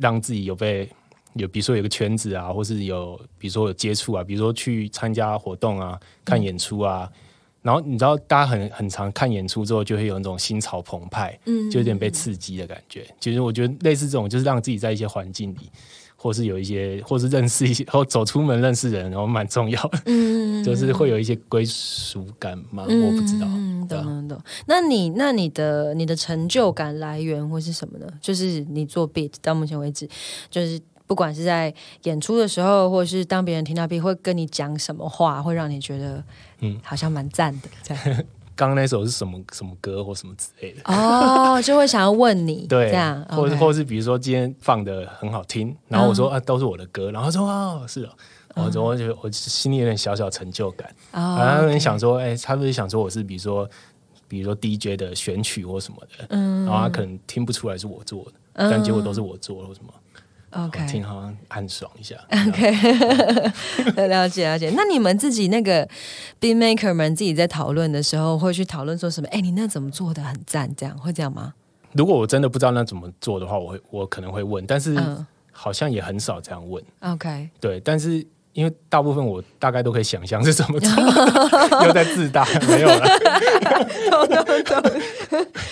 [0.02, 0.90] 让自己有被
[1.36, 7.10] 有，比如说有个圈子啊，或是有比如说有接触啊，比如说去参加活动啊、看演出啊。
[7.62, 13.08] 然后你知道，大家很很常看演出之后，就会有那种心潮澎湃，嗯就有点被刺激的感觉。
[13.20, 15.72] 其实我觉得类似这种，就是让自己在一些环境里，
[16.16, 22.84] 或是有一些，或是认识一些，或走出门认识人，然后蛮重要的，嗯 就是会有一些归属感嘛。
[22.84, 24.40] 我不知道，嗯，懂懂。
[24.68, 28.08] 那你那你的你的成就感来源会是什么呢？
[28.22, 30.08] 就是你做 beat 到目前为止，
[30.52, 36.24] 就是不管是在演出的时候，或者是当别人听到 beat 会跟你讲什么话，会让你觉得
[36.62, 36.80] 嗯。
[36.84, 38.04] 好像蛮赞的这样。
[38.58, 48.12] 刚刚那首是什么什么歌或什么之类的，哦，就会想要问你， 对，这样，或者或者是比如说今天放的很好听，然后我说、啊都是我的歌，然后他说哦是哦，
[48.56, 53.70] 然后我就我心里有点小小成就感，哦然后他们想说，哎、他不是想说我是比如说
[54.30, 60.02] 比如说 DJ 的选曲或什么的，嗯，然后他可能听不出来是我做的，但结果都是我做的或什么，嗯
[60.56, 62.16] OK 我听好像暗爽一下，
[62.48, 62.72] OK，
[64.08, 64.72] 了解了解。
[64.76, 65.86] 那你们自己那个
[66.40, 69.28] beat maker 们自己在讨论的时候，会去讨论说什么？
[69.30, 70.74] 哎，你那怎么做的很赞？
[70.76, 71.54] 这样会这样吗？
[71.94, 76.84] 如果我真的不知道那怎么做的话，我会我可能会问，但是嗯好像也很少这样问。
[77.00, 78.26] ，OK，对，但是
[78.56, 80.90] 因为大部分我大概都可以想象是怎么做，
[81.86, 83.06] 又在自大，没有了。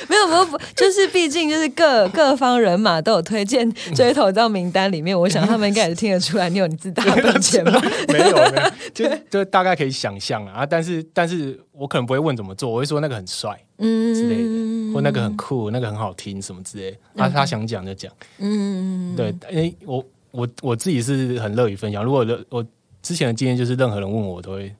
[0.09, 7.81] 没 有没有，不就是毕竟就是各各方人马都有推荐追投到名单里面，我想他们应该也是听得出来你有你自大的本钱吧？
[8.11, 10.65] 没有，没有，就就大概可以想象啊。
[10.65, 16.97] 但是，但是我可能不会问怎么做，我会说那个很帅嗯之类的，或那个很酷，那个很好听什么之类的。
[17.15, 20.03] 他他想讲就讲，嗯，对，因为我
[20.33, 22.03] 我我自己是很乐于分享。
[22.03, 22.65] 如果我我
[23.03, 24.73] 之前的经验就是，任何人问我，我都会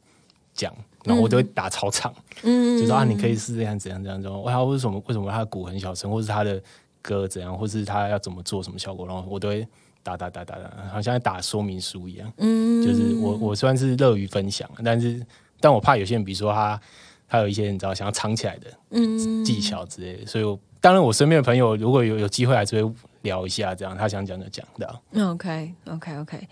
[0.53, 0.73] 讲，
[1.05, 4.41] 然后我都会打超场，嗯就说啊，你可以是这样怎样怎样怎样。
[4.41, 6.59] 哇，为什么为什么他的鼓很小声，或是他的
[7.01, 9.67] 歌怎样，或是他要怎么做什么效果，然后我都会
[10.01, 12.33] 打打打打打，好像在打说明书一样。
[12.37, 15.23] 嗯就是我我虽然是乐于分享，但是
[15.59, 16.81] 但我怕有些人，比如说他
[17.27, 22.93] 他有一些你知道想要藏起来的嗯技巧之类的，所以我当然我身边的朋友如果有有机会还是会
[23.23, 25.29] 聊一下，这样他想讲就讲的。
[25.31, 26.47] OK OK OK，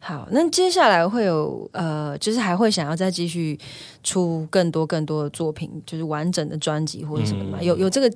[0.00, 3.58] 好，那接下来会有呃，就是还会想要再继续
[4.02, 7.58] 出更多更多的作品，就是完整的专辑或者什么的吗？
[7.60, 8.10] 嗯有有这个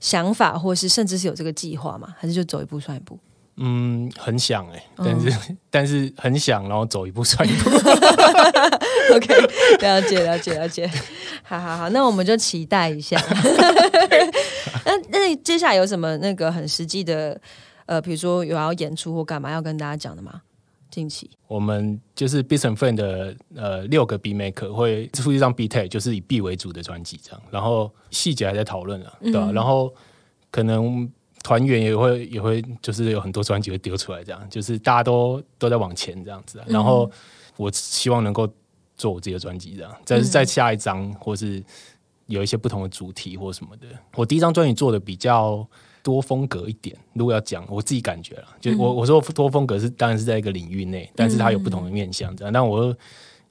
[0.00, 2.14] 想法，或是甚至是有这个计划吗？
[2.18, 3.18] 还是就走一步算一步？
[3.62, 5.32] 嗯，很想哎、但是、
[5.70, 7.68] 但是很想，然后走一步算一步。
[9.14, 9.34] OK，
[9.80, 10.90] 了解了解了解，
[11.42, 13.20] 好好好，那我们就期待一下。
[14.84, 17.40] 那那接下来有什么那个很实际的
[17.86, 20.42] 呃，比如说有要演出或干嘛要跟大家讲的吗？
[20.90, 29.94] 近期我们就是 b i s n Friend 的呃六个 B Maker 会出一张 B Tag，就是以 B 为主的专辑这样，然后细节还在讨论啊，对吧、然后
[30.50, 31.08] 可能
[31.44, 36.64] 团员也会也会就是有很多专辑会丢出来，这样就是大家都都在往前这样子、啊。
[36.66, 37.08] 然后
[37.56, 38.48] 我希望能够
[38.96, 41.62] 做我自己的专辑这样，但是在下一张或是
[42.30, 43.86] 有一些不同的主题或什么的。
[44.14, 45.66] 我第一张专辑做的比较
[46.02, 52.52] 多风格一点，如果要讲我自己感觉了，就我我说多风格是当然是在一个领域内，但是它有不同的面向这样。
[52.52, 52.96] 但我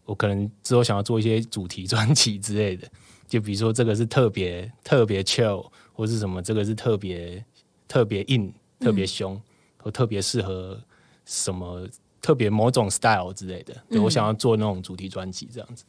[0.06, 2.90] 我可能之后想要做一些主题专辑之类的，
[3.28, 7.46] 就比如说这个是特别特别 chill，或是什么这个是特别
[7.88, 9.40] 特别硬、特别凶，
[9.78, 10.82] 或特别适合
[11.26, 11.88] 什么
[12.20, 13.76] 特别某种 style 之类的。
[13.90, 15.84] 对、我想要做那种主题专辑这样子，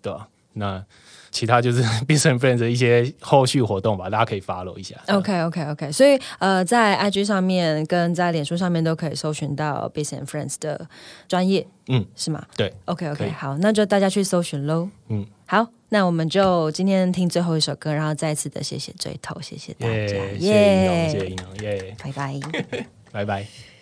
[0.00, 0.84] 对吧、那
[1.30, 4.96] 其他就是 Business Friends 的一些后续活动吧，大家可以 follow 一下。
[5.08, 10.88] OK OK OK，所以呃，在 IG 上面跟在脸书上面都可以搜寻到 b u s and Friends 的
[11.26, 14.88] 专业，嗯，是吗对，，OK OK，好，那就大家去搜寻喽。
[15.08, 22.40] 嗯，好，那我们就今天听最后一首歌，然后再次的谢谢追头，谢谢大耶、家，谢谢谢谢耶，英龙，耶、拜拜。
[23.10, 23.73] 拜拜。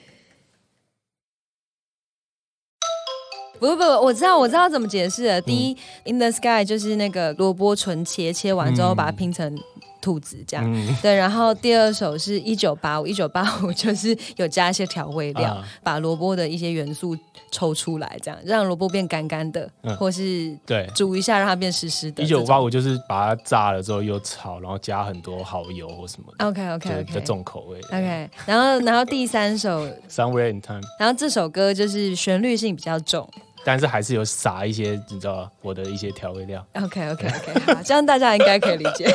[3.62, 5.40] 不不不，我知道我知道怎么解释了。
[5.40, 5.70] 第一、
[6.02, 9.56] i n the Sky 就是那个萝卜纯切，切完之后把它拼成
[10.00, 10.64] 兔子这样。
[10.66, 17.16] 嗯，对，然后第二首是一九八五，一九八五 就是有加一些调味料，啊把萝卜的一些元素
[17.52, 20.90] 抽出来，这样让萝卜变干干的，嗯或是对。
[20.96, 22.24] 煮一下让它变湿湿的。
[22.24, 27.78] 一九八五就是把它炸了之后又炒，然后加很多蚝油或什么的，OK OK 就比较 OK 重口味。
[27.92, 33.28] OK，然后然后第三首，Somewhere in Time，然后这首歌就是旋律性比较重。
[33.64, 36.64] 但是还是有撒一些你知道我的一些调味料。
[36.74, 39.08] OK OK OK，好，这样大家应该可以理解。